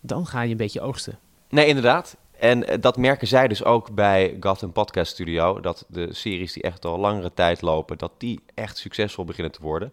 dan 0.00 0.26
ga 0.26 0.42
je 0.42 0.50
een 0.50 0.56
beetje 0.56 0.80
oogsten. 0.80 1.18
nee, 1.50 1.66
inderdaad. 1.66 2.16
En 2.44 2.68
eh, 2.68 2.76
dat 2.80 2.96
merken 2.96 3.26
zij 3.26 3.48
dus 3.48 3.64
ook 3.64 3.94
bij 3.94 4.36
Gotham 4.40 4.72
Podcast 4.72 5.12
Studio. 5.12 5.60
Dat 5.60 5.84
de 5.88 6.14
series 6.14 6.52
die 6.52 6.62
echt 6.62 6.84
al 6.84 6.98
langere 6.98 7.34
tijd 7.34 7.62
lopen, 7.62 7.98
dat 7.98 8.12
die 8.18 8.40
echt 8.54 8.76
succesvol 8.76 9.24
beginnen 9.24 9.52
te 9.52 9.62
worden. 9.62 9.92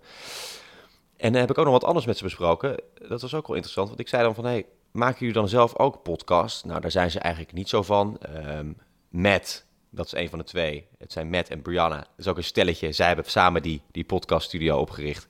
En 1.18 1.32
dan 1.32 1.42
heb 1.42 1.50
ik 1.50 1.58
ook 1.58 1.66
nog 1.66 1.74
wat 1.74 1.84
anders 1.84 2.06
met 2.06 2.18
ze 2.18 2.24
besproken. 2.24 2.78
Dat 3.08 3.22
was 3.22 3.34
ook 3.34 3.48
wel 3.48 3.56
interessant, 3.56 3.88
want 3.88 4.00
ik 4.00 4.08
zei 4.08 4.24
dan 4.24 4.36
van... 4.36 4.46
Hey, 4.46 4.66
maken 4.92 5.20
jullie 5.20 5.34
dan 5.34 5.50
zelf 5.50 5.78
ook 5.78 6.04
podcast? 6.04 6.66
Nou, 6.66 6.82
daar 6.82 6.92
zijn 6.92 7.12
ze 7.12 7.20
eigenlijk 7.20 7.54
niet 7.54 7.70
zo 7.70 7.82
van. 7.82 8.18
Ehm 8.20 8.72
Matt, 9.10 9.66
dat 9.90 10.06
is 10.06 10.14
een 10.14 10.30
van 10.30 10.40
de 10.40 10.46
twee. 10.46 10.86
Het 10.98 11.12
zijn 11.12 11.30
Matt 11.30 11.50
en 11.50 11.62
Brianna. 11.62 11.98
Dat 11.98 12.08
is 12.18 12.28
ook 12.28 12.38
een 12.38 12.44
stelletje. 12.44 12.92
Zij 12.92 13.08
hebben 13.08 13.26
samen 13.26 13.62
die, 13.62 13.82
die 13.92 14.04
podcaststudio 14.04 14.78
opgericht. 14.78 15.28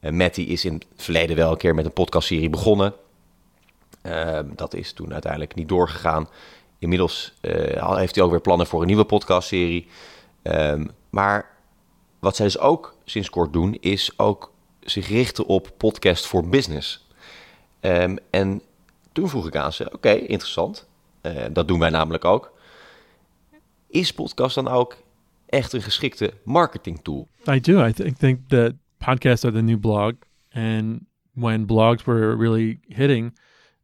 En 0.00 0.16
Matt 0.16 0.34
die 0.34 0.46
is 0.46 0.64
in 0.64 0.74
het 0.74 0.86
verleden 0.96 1.36
wel 1.36 1.50
een 1.50 1.56
keer 1.56 1.74
met 1.74 1.84
een 1.84 1.92
podcastserie 1.92 2.50
begonnen. 2.50 2.94
Ehm, 4.02 4.46
dat 4.54 4.74
is 4.74 4.92
toen 4.92 5.12
uiteindelijk 5.12 5.54
niet 5.54 5.68
doorgegaan. 5.68 6.28
Inmiddels 6.82 7.32
eh, 7.40 7.96
heeft 7.96 8.14
hij 8.14 8.24
ook 8.24 8.30
weer 8.30 8.40
plannen 8.40 8.66
voor 8.66 8.80
een 8.80 8.86
nieuwe 8.86 9.04
podcastserie. 9.04 9.86
Ehm, 10.42 10.86
maar 11.10 11.50
wat 12.18 12.36
zij 12.36 12.44
dus 12.44 12.58
ook 12.58 12.96
sinds 13.04 13.30
kort 13.30 13.52
doen, 13.52 13.76
is 13.80 14.18
ook 14.18 14.52
zich 14.80 15.08
richten 15.08 15.46
op 15.46 15.70
podcast 15.76 16.26
voor 16.26 16.48
business. 16.48 17.06
Ehm, 17.80 18.16
en 18.30 18.62
toen 19.12 19.28
vroeg 19.28 19.46
ik 19.46 19.56
aan 19.56 19.72
ze, 19.72 19.92
oké, 19.92 20.10
interessant. 20.10 20.88
Eh, 21.20 21.44
dat 21.52 21.68
doen 21.68 21.78
wij 21.78 21.90
namelijk 21.90 22.24
ook. 22.24 22.52
Is 23.88 24.12
podcast 24.12 24.54
dan 24.54 24.68
ook 24.68 24.96
echt 25.46 25.72
een 25.72 25.82
geschikte 25.82 26.32
marketing 26.44 27.00
tool? 27.02 27.28
I 27.50 27.60
do. 27.60 27.86
I 27.86 27.92
think 27.92 28.16
think 28.16 28.48
that 28.48 28.72
podcasts 28.98 29.44
are 29.44 29.54
the 29.54 29.62
new 29.62 29.80
blog, 29.80 30.12
and 30.52 31.00
when 31.32 31.66
blogs 31.66 32.04
were 32.04 32.36
really 32.36 32.80
hitting, 32.88 33.38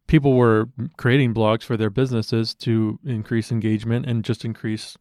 people 0.08 0.32
were 0.32 0.68
creating 0.96 1.32
blogs 1.32 1.62
for 1.62 1.76
their 1.76 1.90
businesses 1.90 2.54
to 2.56 2.98
increase 3.04 3.52
engagement 3.52 4.06
and 4.06 4.24
just 4.24 4.44
increase 4.44 4.96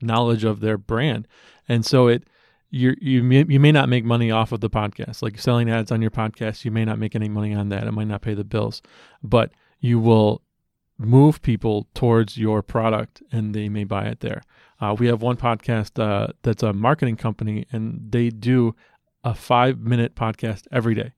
knowledge 0.00 0.44
of 0.44 0.60
their 0.60 0.78
brand. 0.78 1.28
And 1.68 1.84
so 1.84 2.08
it 2.08 2.24
you 2.70 2.96
you 3.00 3.22
may, 3.22 3.44
you 3.46 3.60
may 3.60 3.70
not 3.70 3.90
make 3.90 4.04
money 4.04 4.30
off 4.30 4.50
of 4.50 4.60
the 4.60 4.70
podcast, 4.70 5.22
like 5.22 5.38
selling 5.38 5.70
ads 5.70 5.92
on 5.92 6.00
your 6.00 6.10
podcast. 6.10 6.64
You 6.64 6.70
may 6.70 6.86
not 6.86 6.98
make 6.98 7.14
any 7.14 7.28
money 7.28 7.54
on 7.54 7.68
that. 7.68 7.86
It 7.86 7.92
might 7.92 8.08
not 8.08 8.22
pay 8.22 8.32
the 8.34 8.44
bills, 8.44 8.80
but 9.22 9.52
you 9.80 10.00
will 10.00 10.42
move 10.98 11.42
people 11.42 11.86
towards 11.94 12.38
your 12.38 12.62
product, 12.62 13.22
and 13.30 13.54
they 13.54 13.68
may 13.68 13.84
buy 13.84 14.04
it 14.06 14.20
there. 14.20 14.42
Uh, 14.80 14.96
we 14.98 15.06
have 15.08 15.20
one 15.20 15.36
podcast 15.36 16.02
uh, 16.02 16.28
that's 16.42 16.62
a 16.62 16.72
marketing 16.72 17.16
company, 17.16 17.66
and 17.72 18.10
they 18.10 18.30
do 18.30 18.74
a 19.22 19.34
five 19.34 19.78
minute 19.78 20.14
podcast 20.14 20.66
every 20.72 20.94
day. 20.94 21.12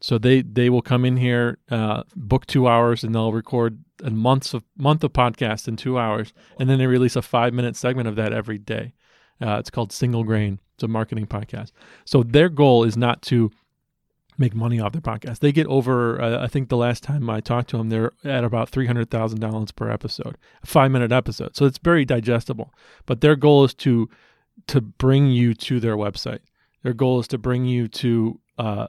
So 0.00 0.18
they 0.18 0.42
they 0.42 0.70
will 0.70 0.82
come 0.82 1.04
in 1.04 1.16
here, 1.16 1.58
uh, 1.70 2.04
book 2.14 2.46
two 2.46 2.68
hours, 2.68 3.02
and 3.02 3.14
they'll 3.14 3.32
record 3.32 3.82
a 4.04 4.10
months 4.10 4.54
of 4.54 4.64
month 4.76 5.02
of 5.02 5.12
podcast 5.12 5.66
in 5.66 5.76
two 5.76 5.98
hours, 5.98 6.32
and 6.60 6.70
then 6.70 6.78
they 6.78 6.86
release 6.86 7.16
a 7.16 7.22
five 7.22 7.52
minute 7.52 7.76
segment 7.76 8.08
of 8.08 8.16
that 8.16 8.32
every 8.32 8.58
day. 8.58 8.94
Uh, 9.40 9.56
it's 9.58 9.70
called 9.70 9.92
Single 9.92 10.24
Grain. 10.24 10.60
It's 10.74 10.84
a 10.84 10.88
marketing 10.88 11.26
podcast. 11.26 11.72
So 12.04 12.22
their 12.22 12.48
goal 12.48 12.84
is 12.84 12.96
not 12.96 13.22
to 13.22 13.50
make 14.36 14.54
money 14.54 14.78
off 14.78 14.92
their 14.92 15.00
podcast. 15.00 15.40
They 15.40 15.50
get 15.50 15.66
over. 15.66 16.20
Uh, 16.20 16.42
I 16.42 16.46
think 16.46 16.68
the 16.68 16.76
last 16.76 17.02
time 17.02 17.28
I 17.28 17.40
talked 17.40 17.70
to 17.70 17.76
them, 17.76 17.88
they're 17.88 18.12
at 18.24 18.44
about 18.44 18.68
three 18.68 18.86
hundred 18.86 19.10
thousand 19.10 19.40
dollars 19.40 19.72
per 19.72 19.90
episode, 19.90 20.38
a 20.62 20.66
five 20.66 20.92
minute 20.92 21.10
episode. 21.10 21.56
So 21.56 21.66
it's 21.66 21.78
very 21.78 22.04
digestible. 22.04 22.72
But 23.06 23.20
their 23.20 23.34
goal 23.34 23.64
is 23.64 23.74
to 23.74 24.08
to 24.68 24.80
bring 24.80 25.30
you 25.30 25.54
to 25.54 25.80
their 25.80 25.96
website. 25.96 26.40
Their 26.84 26.94
goal 26.94 27.18
is 27.18 27.28
to 27.28 27.38
bring 27.38 27.64
you 27.64 27.88
to 27.88 28.40
uh, 28.58 28.86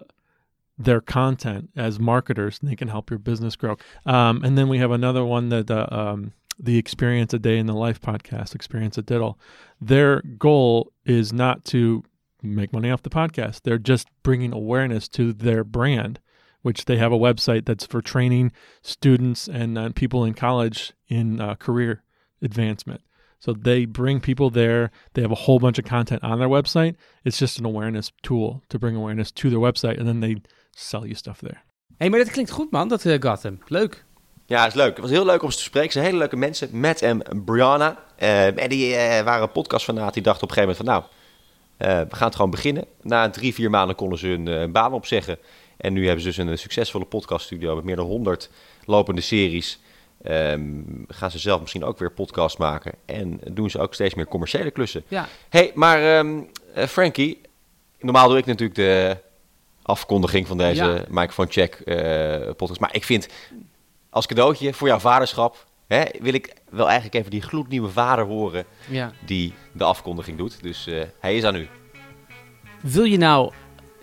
their 0.79 1.01
content 1.01 1.69
as 1.75 1.99
marketers, 1.99 2.59
and 2.59 2.71
they 2.71 2.75
can 2.75 2.87
help 2.87 3.09
your 3.09 3.19
business 3.19 3.57
grow. 3.57 3.75
Um, 4.05 4.43
and 4.43 4.57
then 4.57 4.69
we 4.69 4.77
have 4.77 4.91
another 4.91 5.25
one 5.25 5.49
that 5.49 5.69
uh, 5.69 5.87
um, 5.91 6.31
the 6.57 6.77
Experience 6.77 7.33
a 7.33 7.39
Day 7.39 7.57
in 7.57 7.65
the 7.65 7.73
Life 7.73 7.99
podcast, 7.99 8.55
Experience 8.55 8.97
a 8.97 9.01
Diddle. 9.01 9.37
Their 9.81 10.21
goal 10.21 10.93
is 11.05 11.33
not 11.33 11.65
to 11.65 12.03
make 12.41 12.71
money 12.71 12.89
off 12.89 13.03
the 13.03 13.09
podcast. 13.09 13.61
They're 13.63 13.77
just 13.77 14.07
bringing 14.23 14.53
awareness 14.53 15.09
to 15.09 15.33
their 15.33 15.65
brand, 15.65 16.21
which 16.61 16.85
they 16.85 16.95
have 16.95 17.11
a 17.11 17.19
website 17.19 17.65
that's 17.65 17.85
for 17.85 18.01
training 18.01 18.53
students 18.81 19.49
and 19.49 19.77
uh, 19.77 19.89
people 19.93 20.23
in 20.23 20.33
college 20.33 20.93
in 21.09 21.41
uh, 21.41 21.55
career 21.55 22.03
advancement. 22.41 23.01
So 23.41 23.53
they 23.53 23.85
bring 23.85 24.19
people 24.19 24.49
there. 24.49 24.91
They 25.13 25.21
have 25.21 25.31
a 25.31 25.35
whole 25.35 25.59
bunch 25.59 25.79
of 25.79 25.85
content 25.85 26.23
on 26.23 26.39
their 26.39 26.49
website. 26.49 26.95
It's 27.23 27.37
just 27.37 27.57
an 27.57 27.65
awareness 27.65 28.11
tool 28.21 28.63
to 28.69 28.79
bring 28.79 28.95
awareness 28.95 29.31
to 29.31 29.49
their 29.49 29.59
website, 29.59 29.97
and 29.97 30.07
then 30.07 30.19
they 30.19 30.41
sell 30.71 30.99
you 30.99 31.13
stuff 31.13 31.37
there. 31.37 31.57
Hé, 31.87 31.95
hey, 31.97 32.09
maar 32.09 32.19
dat 32.19 32.31
klinkt 32.31 32.51
goed 32.51 32.71
man, 32.71 32.87
dat 32.87 33.05
eh, 33.05 33.21
Gotham. 33.21 33.59
Leuk. 33.67 34.05
Ja, 34.45 34.65
is 34.65 34.73
leuk. 34.73 34.91
Het 34.91 34.99
was 34.99 35.09
heel 35.09 35.25
leuk 35.25 35.43
om 35.43 35.51
ze 35.51 35.57
te 35.57 35.63
spreken. 35.63 35.91
Ze 35.91 35.97
zijn 35.97 36.05
hele 36.05 36.17
leuke 36.17 36.35
mensen. 36.35 36.79
Matt 36.79 37.01
en 37.01 37.43
Brianna. 37.45 38.03
Eh, 38.15 38.63
en 38.63 38.69
die 38.69 38.95
eh, 38.95 39.23
waren 39.23 39.51
podcastfanaat. 39.51 40.13
Die 40.13 40.23
dachten 40.23 40.43
op 40.43 40.49
een 40.49 40.55
gegeven 40.55 40.83
moment 40.83 41.01
van... 41.01 41.09
Nou, 41.09 41.19
eh, 41.79 42.09
we 42.09 42.15
gaan 42.15 42.27
het 42.27 42.35
gewoon 42.35 42.51
beginnen. 42.51 42.85
Na 43.01 43.29
drie, 43.29 43.53
vier 43.53 43.69
maanden 43.69 43.95
konden 43.95 44.17
ze 44.17 44.27
hun 44.27 44.47
eh, 44.47 44.67
baan 44.71 44.93
opzeggen. 44.93 45.37
En 45.77 45.93
nu 45.93 46.05
hebben 46.05 46.23
ze 46.23 46.27
dus 46.27 46.37
een 46.37 46.57
succesvolle 46.57 47.05
podcaststudio 47.05 47.75
met 47.75 47.83
meer 47.83 47.95
dan 47.95 48.05
100 48.05 48.49
lopende 48.85 49.21
series. 49.21 49.79
Ehm, 50.23 50.61
gaan 51.07 51.31
ze 51.31 51.39
zelf 51.39 51.59
misschien 51.59 51.83
ook 51.83 51.99
weer 51.99 52.11
podcast 52.11 52.57
maken. 52.57 52.91
En 53.05 53.39
doen 53.51 53.69
ze 53.69 53.79
ook 53.79 53.93
steeds 53.93 54.13
meer 54.13 54.27
commerciële 54.27 54.71
klussen. 54.71 55.03
Ja, 55.07 55.27
hey, 55.49 55.71
maar 55.75 56.17
ehm, 56.17 56.41
eh, 56.73 56.85
Frankie, 56.85 57.41
normaal 57.99 58.27
doe 58.27 58.37
ik 58.37 58.45
natuurlijk 58.45 58.75
de 58.75 59.17
afkondiging 59.89 60.47
van 60.47 60.57
deze 60.57 60.83
Ja. 60.83 61.03
microphone 61.09 61.49
check 61.51 61.73
eh, 61.73 62.51
podcast. 62.55 62.79
Maar 62.79 62.95
ik 62.95 63.03
vind 63.03 63.27
als 64.09 64.25
cadeautje 64.25 64.73
voor 64.73 64.87
jouw 64.87 64.99
vaderschap, 64.99 65.67
hè, 65.87 66.03
wil 66.19 66.33
ik 66.33 66.53
wel 66.69 66.85
eigenlijk 66.85 67.15
even 67.15 67.31
die 67.31 67.41
gloednieuwe 67.41 67.89
vader 67.89 68.25
horen 68.25 68.65
ja. 68.89 69.11
die 69.25 69.53
de 69.73 69.83
afkondiging 69.83 70.37
doet. 70.37 70.63
Dus 70.63 70.87
eh, 70.87 71.01
hij 71.19 71.35
is 71.35 71.43
aan 71.43 71.55
u. 71.55 71.67
Wil 72.81 73.03
je 73.03 73.17
nou 73.17 73.51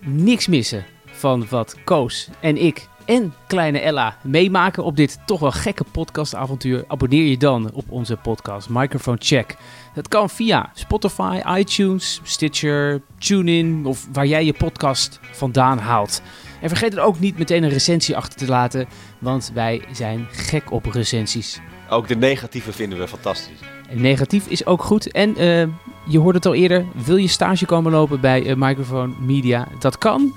niks 0.01 0.47
missen 0.47 0.85
van 1.07 1.47
wat 1.49 1.77
Koos 1.85 2.29
en 2.41 2.57
ik 2.57 2.89
en 3.07 3.35
kleine 3.47 3.79
Ella 3.79 4.17
meemaken 4.23 4.85
op 4.85 4.97
dit 4.97 5.19
toch 5.27 5.41
wel 5.41 5.53
gekke 5.53 5.85
podcastavontuur? 5.93 6.85
Abonneer 6.89 7.25
je 7.25 7.37
dan 7.37 7.71
op 7.73 7.85
onze 7.89 8.17
podcast 8.17 8.69
Microphone 8.69 9.19
Check. 9.21 9.57
Dat 9.95 10.09
kan 10.09 10.31
via 10.31 10.71
Spotify, 10.75 11.41
iTunes, 11.59 12.21
Stitcher, 12.23 13.03
TuneIn 13.19 13.87
of 13.87 14.09
waar 14.13 14.27
jij 14.27 14.45
je 14.45 14.53
podcast 14.53 15.21
vandaan 15.33 15.79
haalt. 15.79 16.23
En 16.61 16.69
vergeet 16.69 16.95
er 16.95 17.03
ook 17.03 17.21
niet 17.21 17.39
meteen 17.39 17.63
een 17.63 17.71
recensie 17.71 18.17
achter 18.17 18.39
te 18.39 18.47
laten, 18.47 18.87
want 19.19 19.51
wij 19.55 19.83
zijn 19.93 20.27
gek 20.31 20.73
op 20.73 20.87
recensies. 20.87 21.61
Ook 21.91 22.09
de 22.09 22.17
negatieve 22.17 22.73
vinden 22.73 22.99
we 22.99 23.09
fantastisch. 23.09 23.61
En 23.89 24.01
negatief 24.01 24.47
is 24.47 24.67
ook 24.67 24.83
goed. 24.83 25.11
En 25.13 25.37
eh, 25.37 25.67
je 26.09 26.19
hoorde 26.19 26.39
het 26.39 26.47
al 26.47 26.55
eerder. 26.55 26.85
Wil 27.05 27.17
je 27.17 27.29
stage 27.29 27.67
komen 27.67 27.93
lopen 27.93 28.21
bij 28.21 28.47
eh, 28.47 28.57
Microphone 28.57 29.15
Media? 29.21 29.69
Dat 29.79 29.99
kan. 29.99 30.35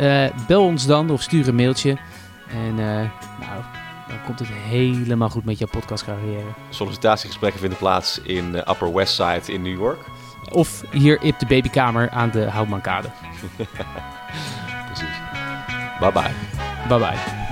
Eh, 0.00 0.26
bel 0.46 0.64
ons 0.64 0.86
dan 0.86 1.10
of 1.10 1.22
stuur 1.22 1.48
een 1.48 1.54
mailtje. 1.54 1.96
En 2.48 2.78
eh, 2.78 3.10
nou, 3.40 3.62
dan 4.08 4.22
komt 4.24 4.38
het 4.38 4.48
helemaal 4.48 5.28
goed 5.28 5.44
met 5.44 5.58
jouw 5.58 5.68
podcastcarrière. 5.68 6.44
Sollicitatiegesprekken 6.68 7.60
vinden 7.60 7.78
plaats 7.78 8.20
in 8.22 8.54
Upper 8.54 8.94
West 8.94 9.14
Side 9.14 9.52
in 9.52 9.62
New 9.62 9.78
York. 9.78 9.98
Of 10.52 10.82
hier 10.90 11.20
op 11.22 11.38
de 11.38 11.46
babykamer 11.46 12.10
aan 12.10 12.30
de 12.30 12.44
Houtmankade. 12.44 13.08
Precies. 14.86 15.16
Bye 16.00 16.12
bye. 16.12 16.32
Bye 16.88 16.98
bye. 16.98 17.49